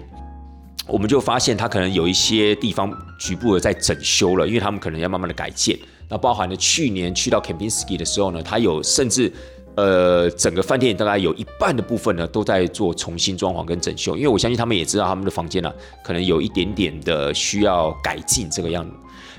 [0.89, 2.89] 我们就发现它可能有一些地方
[3.19, 5.77] 局部的在整修了，因为他们可能要慢慢的改建。
[6.09, 9.32] 那包含了去年去到 Kempinski 的时候呢，它有甚至
[9.74, 15.72] 呃整个饭店大概有一半的部分呢都在做重新装潢跟整修，因为我相信他们也知道他们的房间呢
[16.04, 18.92] 可能有一点点的需要改进这个样子。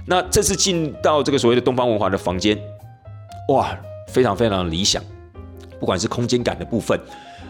[0.06, 2.58] 那这次进到这个所谓的东方文华的房间，
[3.50, 3.78] 哇，
[4.10, 5.04] 非常非常理想，
[5.80, 7.00] 不管是空间感的部分。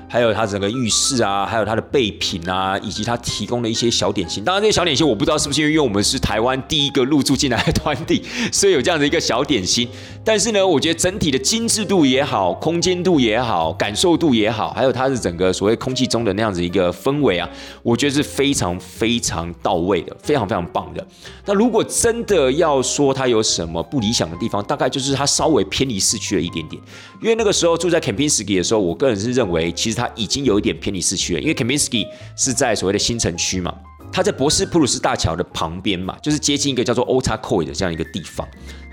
[0.09, 4.43] 还有它整个浴室啊，还有它的备品啊，以及它提供的一些小点心。
[4.43, 9.87] 当然，这些小点心我不知道是不是因为我们是台湾第一个入住进来的团体， 所以有这样的一个小点心。
[10.23, 17.49] 但是呢，我觉得整体的精致度也好，空间度也好，感受度也好，还有它的整个所谓空气中的那样子一个氛围啊，
[17.83, 21.05] 我觉得是非常非常到位的，非常非常棒的。
[21.45, 26.81] 那如果真的要说它有什么不理想的地方，大概就是它稍微偏离市区了一点点。
[27.21, 29.96] 因为那个时候住在 Kempinski 的时候，我个人是认为其实。
[29.97, 33.73] 它已经有一点偏离市区了，因为 Kaminsky 是在所谓的新城区嘛，
[34.11, 38.47] 它在博斯普鲁斯大桥的旁边嘛，就是接近一个叫做 o t a k o i 的这样一个地方。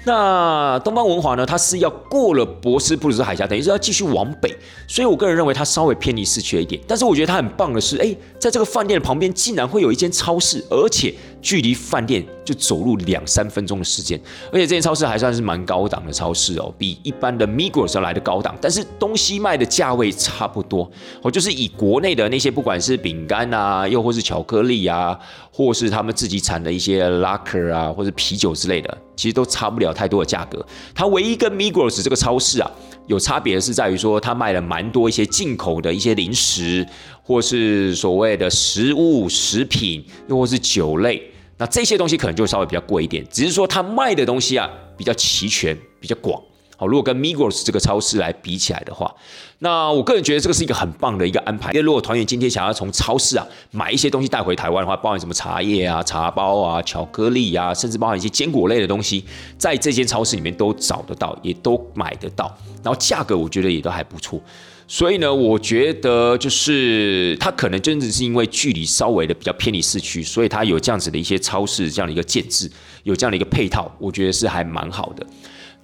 [0.07, 1.47] 那东方文华呢？
[1.47, 4.55] 它是要过了博斯普鲁斯海峡，等于是要继续往北，
[4.87, 6.79] 所以我个人认为它稍微偏离市区了一点。
[6.87, 11.15] 但是我觉得它很棒的是，哎，在这个饭店的旁边竟然会有一间超市，而且
[11.45, 14.19] 距离饭店就走路两三分钟的时间，
[14.51, 20.91] 而且这间超市还算是蛮高档的超市哦，比一般的 Migros 来的高档，但是东西卖的价位差不多。
[21.21, 25.19] 我就是以国内的那些不管是饼干啊，又或是巧克力啊，
[25.53, 28.99] 或是他们自己产的一些 Locker 啊，或者啤酒之类的。
[29.15, 32.69] 其实都差不了太多的价格，它唯一跟 Migros 这个超市啊
[33.07, 36.85] 有差别的是在于说，它卖了蛮多一些进口的一些零食，
[37.23, 41.23] 或是所谓的食物、食品，又或是酒类，
[41.57, 46.41] 那这些东西可能就稍微比较贵一点，只是说它卖的东西啊比较齐全，比较广。
[46.77, 49.15] 好，如果跟 Migros 这个超市来比起来的话，
[49.61, 51.71] 那我个人觉得这个是一个很棒的一个安排。
[51.71, 59.25] 因为如果团员今天想要从超市啊买一些东西带回台湾的话，包含什么茶叶啊、茶包啊、巧克力啊，甚至包含一些坚果类的东西，
[59.57, 62.53] 在这间超市里面都找得到，也都买得到。
[62.83, 64.41] 然后价格我觉得也都还不错。
[64.87, 72.71] 所以呢，我觉得就是它可能真的是因为距离稍微的比较偏离市区，所以它有这样子的一些超市这样的一个建制，
[73.03, 75.27] 有这样的一个配套，我觉得是还蛮好的。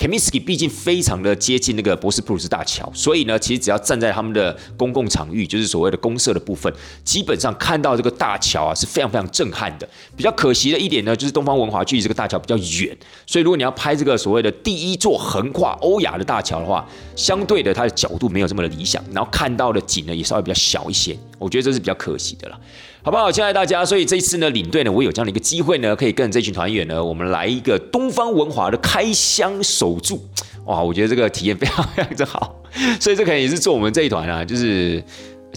[0.01, 6.73] Kaminsky 毕竟非常的接近那个博斯普鲁斯大桥，所以呢，其实只要站在他们的公共场域，就是所谓的公社的部分，
[7.05, 9.87] 基本上看到这个大桥啊，是非常非常震撼的。
[10.17, 12.97] 比较可惜的一点呢，就是东方文华距离这个大桥比较远，
[13.27, 22.59] 所以如果你要拍这个所谓的第一座横跨欧亚的大桥的话，相对的它的角度没有这么的理想，然后看到的景呢也稍微比较小一些，我觉得这是比较可惜的了。
[23.03, 30.23] 好不好，亲爱大家，所以这一次呢，领队呢，我有这样的一个机会呢，可以跟这群团员呢，我们来一个东方文华的开箱守住，
[30.67, 32.55] 哇，我觉得这个体验非常非常的好，
[33.01, 35.03] 所以这可能也是做我们这一团啊，就是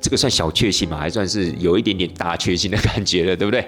[0.02, 3.68] 这个算小确幸嘛，还算是有一点点大确幸的感觉了，对不对？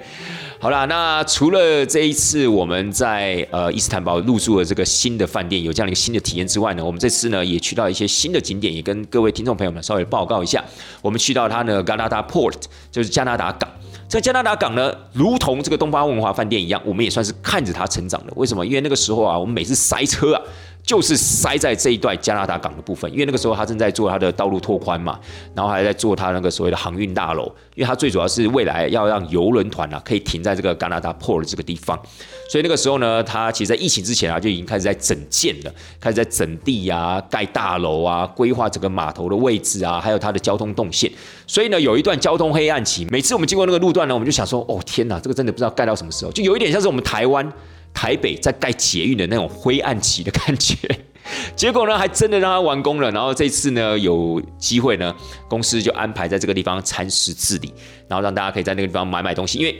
[0.58, 10.64] 好啦，那除了这一次我们在呃伊斯坦堡入住了这个新的饭店，有这样的一个新的体验之外呢，我们这次呢也去到一些新的景点，也跟各位听众朋友们稍微报告一下。
[11.01, 12.56] 我们去到它呢加拿大 Port，
[12.89, 13.70] 就是加拿大港。
[14.08, 18.32] 这加拿大港呢，如同这个东方文华饭店一样，我们也算是看着它成长的。
[18.36, 18.66] 为什么？
[18.66, 20.41] 因为那个时候啊，我们每次塞车啊。
[20.86, 25.20] 就是塞在这一段加拿大港的部分，因为那个时候他正在做他的道路拓宽嘛，
[25.56, 32.00] 然后还在做他那个所谓的航运大楼，因为他最主要是未来要让游轮团啊可以停在这个加拿大 port 这个地方，
[32.48, 41.12] 所以那个时候呢，他其实在疫情之前啊就已经开始在整建了，开始在整地啊、盖大楼啊、规划整个码头的位置啊，还有它的交通动线，
[41.48, 47.52] 所以呢有一段交通黑暗期，每次我们经过那个路段呢，我们就想说，哦天哪，这个真的不知道盖到什么时候，就有一点像是我们台湾。
[47.96, 50.78] 台北在盖捷运的那种灰暗期的感觉，
[51.56, 53.10] 结果呢，还真的让它完工了。
[53.10, 55.16] 然后这次呢，有机会呢，
[55.48, 57.74] 公司就安排在这个地方参师治理，
[58.10, 59.58] 然后让大家可以在那个地方买买东西。
[59.58, 59.76] 因为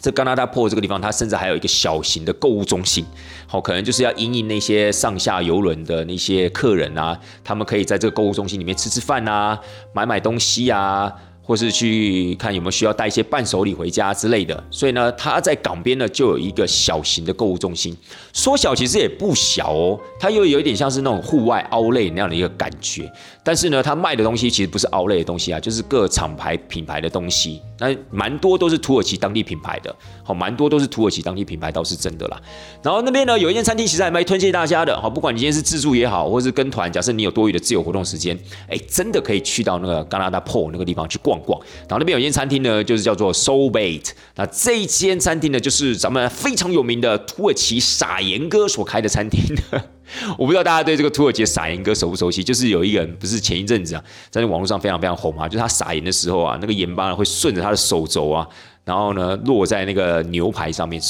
[0.00, 3.06] 这加拿大破这个地方，它甚至还有一个小型的购物中心，
[3.46, 9.58] 好，可能就是要迎迎那些上下游轮的那些客人啊，他们可以在这个购物中心里面吃吃饭啊，
[9.94, 11.12] 买买东西啊。
[11.46, 17.96] 或是去看有没有需要带一些伴手礼回家之类的，所以呢，它在港边呢就有一个小型的购物中心，
[18.32, 23.08] 缩小其实也不小哦，它又有一点像是那种户外凹类那样的一个感觉，
[23.44, 29.94] 但是呢，它卖的东西其实不是凹类的东西啊，就是各厂牌品牌的东西，那蛮多都是土耳其当地品牌的，
[30.24, 32.42] 好，蛮多都是土耳其当地品牌倒是真的啦。
[32.82, 38.36] 然后那边呢有一间餐厅，其实还蛮推荐大家的，好，不管你今天是自助也好，或是跟团，假设你有多余的自由活动时间，
[38.68, 41.35] 哎，真的可以去到那个加拿大 PO 那个地方去逛。
[41.40, 44.10] 逛，然后那边有一间餐厅呢，就是叫做 Soul Bait。
[44.36, 49.42] 那这一间餐厅呢，就是咱们非常有名的土耳其撒盐哥所开的餐厅。
[50.38, 52.42] 我不知道大家对这个土耳其撒盐哥熟不熟悉？
[52.42, 58.46] 就是有一个人不是前一阵子啊，在那网络上非常非常红嘛，就是他撒盐的时候啊，那个盐巴会顺着他的手肘啊，
[58.84, 61.02] 然后呢落在那个牛排上面，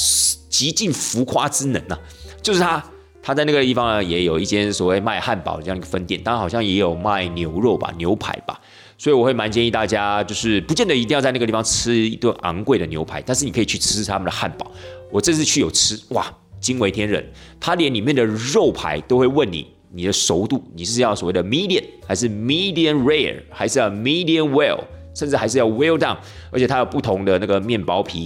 [0.49, 1.99] 极尽浮夸之能啊！
[2.41, 2.83] 就是他，
[3.21, 8.59] 他在那个地方呢，也有一间所谓卖汉堡的这样一个分店，当然好像也有卖牛肉吧，牛排吧。
[8.97, 14.71] 所以我会蛮建议大家，就是不见得一定要在那个地方吃一顿昂贵的牛排，但是你可以去吃吃他们的汉堡。
[15.11, 16.25] 我这次去有吃，哇，
[16.59, 17.23] 惊为天人！
[17.59, 24.79] 他连里面的肉排都会问你你的熟度，你是要所谓的 medium 还是 medium rare，还是要 medium well，
[25.13, 26.17] 甚至还是要 well done。
[26.51, 28.25] 而且它有不同的那个面包皮，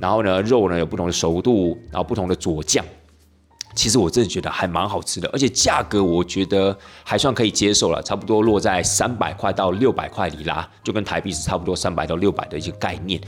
[0.00, 2.84] 然后呢肉呢有不同的熟度，然后不同的佐酱。
[3.80, 13.18] 其实我真的觉得还蛮好吃的，而且价格我觉得还算可以接受了，差不多落在三百块到六百块里啦，就跟台币是差不多三百到六百的一些概念。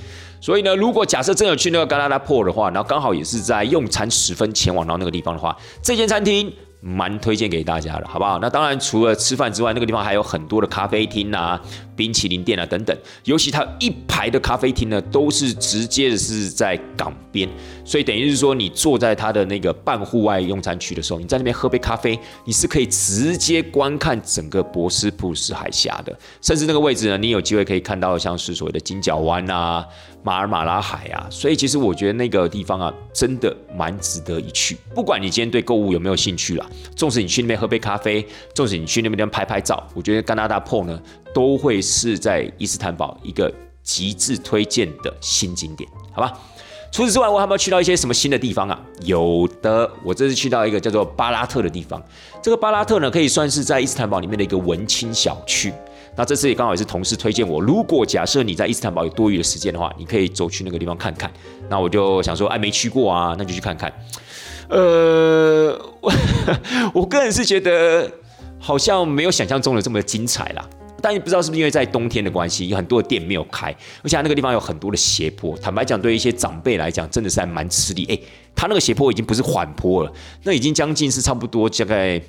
[0.42, 6.52] 所以呢，如果假设真有去那个加拿大破的话，然后刚好也是在用餐时分前往到那个地方的话，这间餐厅。
[6.84, 8.40] 蛮推荐给大家的，好不好？
[8.40, 11.62] 那当然，除了吃饭之外，那个地方还有很多的咖啡厅啊、
[12.02, 12.96] 冰淇淋店啊等等。
[13.22, 17.48] 尤其它一排的咖啡厅呢，都是直接的是在港边，
[17.84, 29.86] 所以等于是说，你坐在它的那个半户外用餐区的时候，你在那边喝杯咖啡，你是可以直接观看整个博斯普鲁斯海峡的，甚至那个位置呢，你有机会可以看到像是所谓的金角湾啊。
[30.24, 34.76] 马尔马拉海啊，所以其实我觉得那个地方啊，真的蛮值得一去。
[34.94, 38.24] 不管你今天对购物有没有兴趣啦，纵使你去那边喝杯咖啡，
[38.54, 41.02] 纵使你去那边拍拍照，我觉得加拿大 PO 呢，
[41.34, 43.52] 都会是在伊斯坦堡一个
[43.82, 46.32] 极致推荐的新景点，好吧？
[46.92, 48.78] 除此之外，我还没有去到一些什么新的地方啊？
[49.04, 52.02] 有的，我这次去到一个叫做巴拉特的地方。
[52.42, 55.72] 这个巴拉特呢，可以算是在伊斯坦堡里面的一个文青小区。
[56.14, 61.32] 那这次也刚好也是同事推荐我，如果假设你在伊斯坦堡有多余的时间的话，你可以走去那个地方看看。
[61.70, 63.90] 那我就想说，哎，没去过啊，那就去看看。
[64.68, 65.74] 呃，
[66.92, 68.10] 我个人是觉得
[68.58, 70.68] 好像没有想象中的这么精彩啦。
[71.02, 75.54] 但也不知道是不是因为在冬天的关系，有很多的店没有开，而且那个地方有很多的斜坡。
[75.58, 78.06] 坦白讲，对一些长辈来讲，真的是还蛮吃力。
[78.06, 78.18] 哎，
[78.54, 80.12] 他那个斜坡已经不是缓坡了，
[80.44, 82.22] 那已经将近是差不多大概。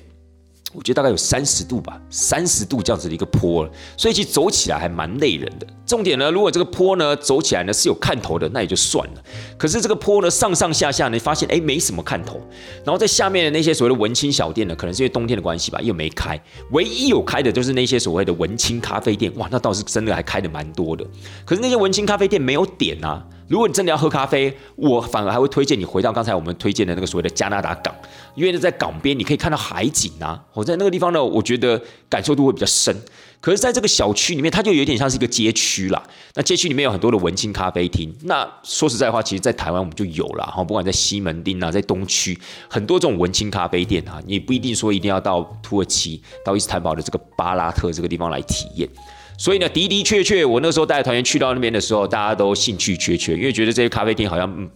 [0.74, 5.66] 我觉得大概有三十度吧，三十度这样子的一个坡，所以其实走起来还蛮累人的。
[5.86, 9.22] 重点呢，如果这个坡呢走起来呢是有看头的，那也就算了。
[9.56, 12.40] 可是这个坡呢上上下下，你发现哎没什么看头。
[12.84, 16.40] 然后在下面的那些所谓的文青小店呢，可能是因为冬天的关系吧，又没开。
[16.72, 21.06] 唯一有开的就是那些所谓的文青咖啡店，哇，那倒是真的还开的蛮多的。
[21.44, 23.24] 可是那些文青咖啡店没有点啊。
[23.48, 27.94] 如果你真的要喝咖啡，我反而还会推荐你回到刚才我们推荐的那个所谓的加拿大港，
[28.34, 30.42] 因为在港边你可以看到海景啊。
[30.52, 32.94] 我在那个地方呢，我觉得感受度会比较深。
[33.40, 36.02] 可是在这个小区里面，它就有点像是一个街区啦。
[36.34, 38.10] 那街区里面有很多的文青咖啡厅。
[38.22, 42.38] 那说实在话，其实，在台湾我们就有了哈，不管在西门町啊，在东区，
[42.70, 48.88] 很多这种文青咖啡店啊，你不一定说一定要到土耳其、到伊斯坦堡的这个巴拉特这个地方来体验。
[49.36, 54.68] 所以呢，的的确确，我那时候带团员去到那边的时候，大家都兴趣缺缺，因为觉得这些咖啡厅好像嗯，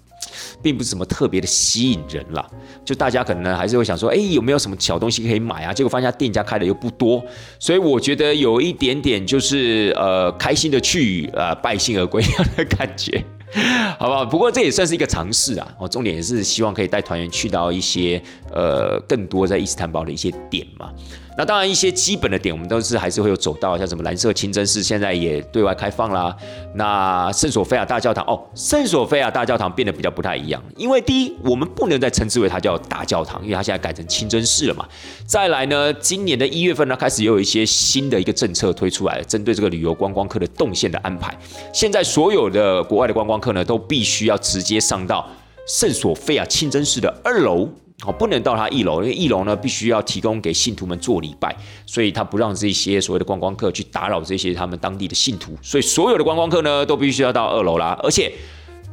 [0.62, 2.44] 并不是什么特别的吸引人啦。
[2.84, 5.72] 就大家可能还是会想说，哎，有没有什么小东西可以买啊？
[5.72, 7.24] 结果发现店家开的又不多，
[7.58, 13.24] 所以我觉得有一点点就是呃，开心的去，呃，败兴而归样的感觉。
[13.98, 14.26] 好不好？
[14.26, 15.66] 不过这也算是一个尝试啊。
[15.78, 20.92] 哦，重点也是希望可以带团员去到一些呃更多在伊斯坦堡的一些点嘛。
[21.38, 26.36] 那当然，一些基本的点我们都是还是会有走到，像什么蓝色清真寺现在也对外开放啦。
[26.74, 34.84] 那圣索菲亚大教堂哦，圣索菲亚大教堂变得比较不太一样，因为第一，我们不能再称之为它叫大教堂，因为它现在改成清真寺了嘛。
[35.26, 41.32] 再来呢，今年的一月份呢，开始又有一些新的一个政策推出来，针对这个旅游观光客的动线的安排。
[41.72, 45.24] 现在所有的国外的观光客呢，都必须要直接上到
[45.68, 47.68] 圣索菲亚清真寺的二楼。
[48.06, 57.98] 哦，不能到他一楼，因为一楼呢必须要提供给信徒们做礼拜，所以他不让这些所谓的观光客去打扰这些他们当地的信徒，所以所有的观光客呢都必须要到二楼啦。
[58.00, 58.32] 而且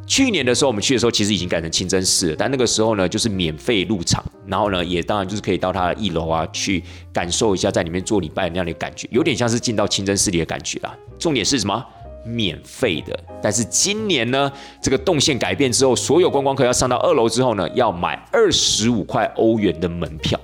[0.08, 6.84] 去年的时候我们去的时候，其实已经改成清真寺了，但那个时候呢就是免费入场，然后呢也当然就是可以到他的一楼啊去
[7.14, 10.98] 感受一下在里面做礼拜那样的感觉，有点像是进到清真寺里的感觉啦。
[11.20, 11.86] 重点是什么？
[12.26, 14.52] 免费的，但是今年呢，
[14.82, 20.40] 这个动线改变之后，所有观光客要上到二楼之后呢，要买二十五块欧元的门票。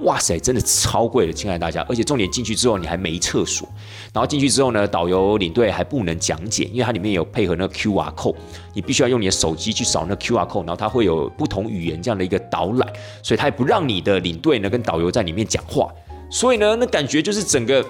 [0.00, 1.80] 哇塞，真的超贵的，亲爱的大家！
[1.88, 3.66] 而且重点进去之后，你还没厕所。
[4.12, 8.36] 然后进去之后呢，导游领队还不能讲解，因为它里面有配合那个 QR code，
[8.74, 12.86] 你必须要用你的手机去扫那 QR code，然后它会有不同语言这样的一个导览，
[13.22, 15.90] 所以它也不让你的领队呢跟导游在里面讲话。
[16.30, 17.82] 所以呢，那感觉就是整个。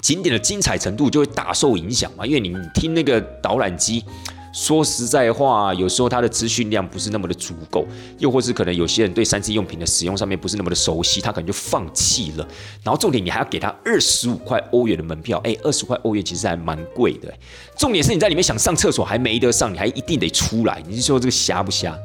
[0.00, 4.04] 景点的精彩程度就会大受影响嘛，因为你听那个导览机，
[4.52, 7.86] 说实在话，有时候它的资讯量不是那么的足够，
[8.18, 12.46] 又或是可能有些人对三 C 用品的使用上面不是那么的熟悉，他可能就放弃了。
[12.82, 17.32] 然后重点你还要给他二十五块欧元的门票，哎，二十块欧元其实还蛮贵的。
[17.76, 21.98] 重点是你在里面想上厕所还没得上，你还一定得出来，你是说这个瞎不瞎？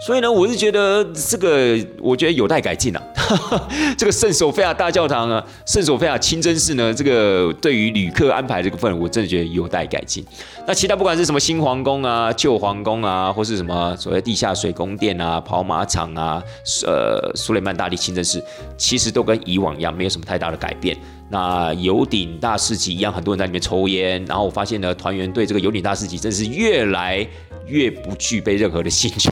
[0.00, 3.02] 所以呢，我是觉得这个，我觉得有待改进啊。
[3.96, 10.22] 这个圣索菲亚大教堂啊，圣索菲亚清真寺呢，这个对于旅客安排这个部分，我真的觉得有待改进。
[10.66, 16.42] 那其他不管是什么新皇宫啊、旧皇宫啊，或是什么所谓地下水宫殿啊、跑马场啊、
[16.86, 18.42] 呃苏雷曼大帝清真寺，
[18.76, 20.94] 其实都跟以往一样，没有什么太大的改变。
[21.30, 24.24] 那油顶大市集一样，很多人在里面抽烟。
[24.26, 27.26] 然后我发现呢，团员对这个油顶大市集真是越来
[27.66, 29.30] 越不具备任何的兴趣，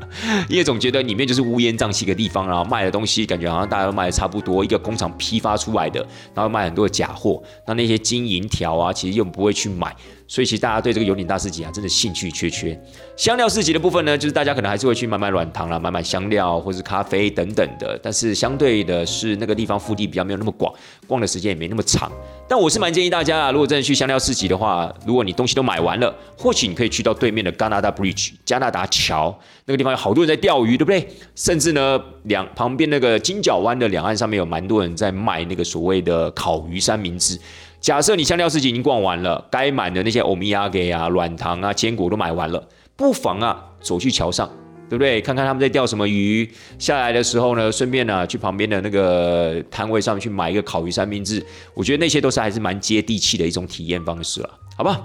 [0.48, 6.00] 因为总觉得里面就是乌烟瘴气的地方，然后卖的东西感觉好像大家都卖的差不多，一个工厂批发出来的，
[6.34, 7.42] 然后卖很多的假货。
[7.66, 9.96] 那那些金银条啊，其实又不会去买。
[10.30, 12.80] 所以其实大家对这个油顶大市集啊，真的兴趣缺缺。
[13.16, 17.98] 香料市集的部分呢，就是大家可能还是会去买买软糖啦，买买香料或是咖啡等等的。
[18.00, 20.72] 但是相对的是，那个地方腹地比较没有那么广，
[21.08, 22.08] 逛的时间也没那么长。
[22.48, 31.08] 但我是蛮建议大家啊，如果真的去香料市集的话，如果你东西都买完了，或许你可以去到对面的加拿大 Bridge 加拿大桥那个地方，有好多人在钓鱼，对不对？
[31.34, 37.36] 甚至呢，两旁边那个金角湾的两岸上面有蛮多人在卖那个所谓的烤鱼三明治。
[37.80, 42.62] 假设你香料市集已经逛完了，该买的那些欧米茄给啊、软糖啊、坚果都买完了，
[42.94, 44.46] 不妨啊走去桥上，
[44.86, 45.18] 对不对？
[45.22, 46.46] 看看他们在钓什么鱼。
[46.78, 51.42] 下来的时候呢，顺便呢去旁边的那个摊位上面去买一个烤鱼三明治。
[51.72, 55.00] 我觉得那些都是还是蛮接地气的一种体验方式了，好吧？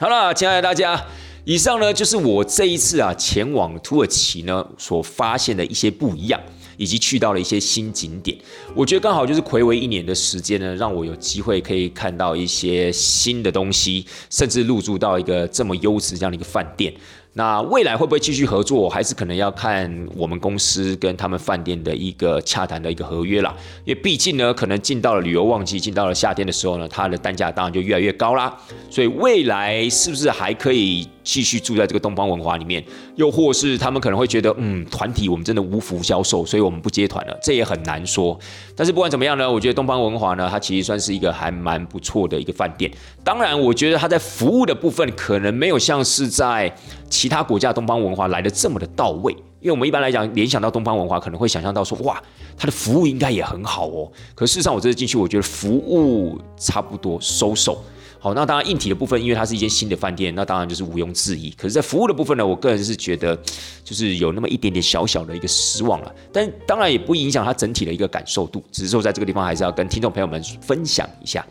[0.00, 0.98] 好了，亲爱的大家，
[1.44, 6.40] 以上呢就是我这一次啊前往土耳其呢所发现的一些不一样。
[6.76, 8.36] 以及去到了一些新景点，
[8.74, 16.92] 我觉得刚好就是暌违一年的时间呢，让我有机会可以看到一些新的东西，甚至入住到一个这么优质这样的一个饭店。
[17.34, 23.54] 那未来会不会继续合作，还是可能要看我们公司跟他们饭店的一个洽谈的一个合约啦。
[23.84, 28.56] 因为毕竟呢，可能进到了旅游旺季，进到了夏天的时候呢，它的单价当然就越来越高啦。
[28.88, 31.08] 所以未来是不是还可以？
[31.24, 32.84] 继续住在这个东方文化里面，
[33.16, 38.38] 又或是他们可能会觉得，嗯，团体我们真的无福消受，所以我们不接团了，这也很难说。
[38.76, 42.92] 但是不管怎么样呢，我觉得东方文化呢，它其实算是一个还蛮不错的一个饭店。
[43.24, 46.70] 当然，我觉得它在服务的部分可能没有像是在
[47.14, 52.20] 其他国家东方文化来的这么的到位，因为我们一般来讲联想到东方文化，可能会想象到说，哇，
[52.56, 54.10] 它的服务应该也很好哦。
[54.34, 57.78] 可事实上，我这次进去，我觉得服务差不多收手。
[58.18, 61.50] 好，那当然硬体的部分，因为它是一间新的饭店，那当然就是毋庸置疑。
[61.52, 63.38] 可是，在服务的部分呢，我个人是觉得，
[63.84, 66.12] 就是有那么一点点小小的一个失望了。
[66.32, 71.46] 但当然也不影响它整体的一个感受度，只是说在这个地方还是要跟听众朋友们分享一下，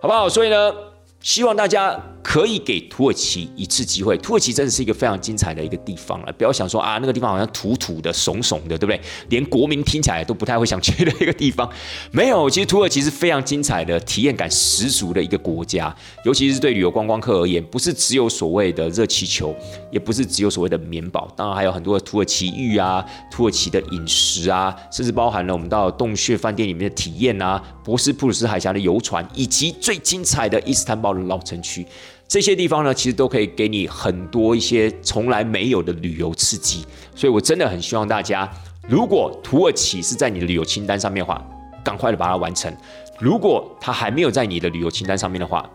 [0.00, 0.26] 好不好？
[0.30, 0.93] 所以呢。
[1.24, 4.14] 希望大家可以给土耳其一次机会。
[4.18, 9.00] 土耳其真的是一个非常精彩的一个地方了，不要想说啊，那个地方好像土土的、怂怂的，对不对？
[9.30, 11.66] 连国民听起来都不太会想去的一个地方。
[12.10, 15.94] 没有，其实土耳其是非常精彩的，体验感十足的一个国家。
[16.26, 19.56] 尤其是对旅游观光客而言，不是只有所谓的热气球，
[19.90, 31.13] 也不是只有所谓的棉堡，当然还有很多的土耳其浴啊、土耳其的饮食啊，甚至包含了我们到洞穴饭店里面的体验啊、博斯普鲁斯海峡的游船，以及最精彩的伊斯坦堡。
[31.22, 31.86] 老城区，
[32.28, 36.84] 这些地方呢，其实都可以给你很多一些从来没有的旅游刺激。
[37.14, 38.50] 所以我真的很希望大家，
[38.88, 41.42] 如果土耳其是在你的旅游清单上面的话，
[41.84, 42.72] 赶快的把它完成；
[43.18, 45.68] 如果它还没有在你的旅游清单上面的话，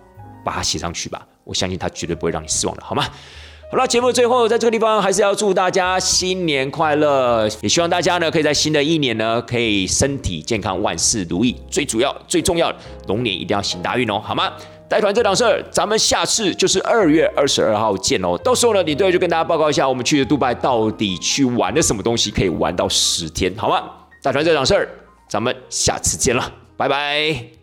[0.44, 1.26] 把它写上去吧。
[1.44, 3.04] 我相信它绝对不会让你失望的，好吗？
[3.72, 11.56] 好了，节目最后在这个地方还是要祝大家新年快乐，也希望大家呢可以在新的一年呢可以身体健康，万事如意。
[11.70, 12.78] 最主要、最重要的，
[13.08, 14.52] 龙年一定要行大运哦，好吗？
[14.90, 18.36] 带团这档事儿，咱们下次就是二月二十二号见哦。
[18.40, 23.84] 到时候呢，李队就跟大家报告一下，我们去的杜拜到底去玩了什么东西，可以玩到十天，好吗？
[24.24, 24.90] 带团这档事儿，
[25.28, 27.59] 咱们下次见了，拜拜。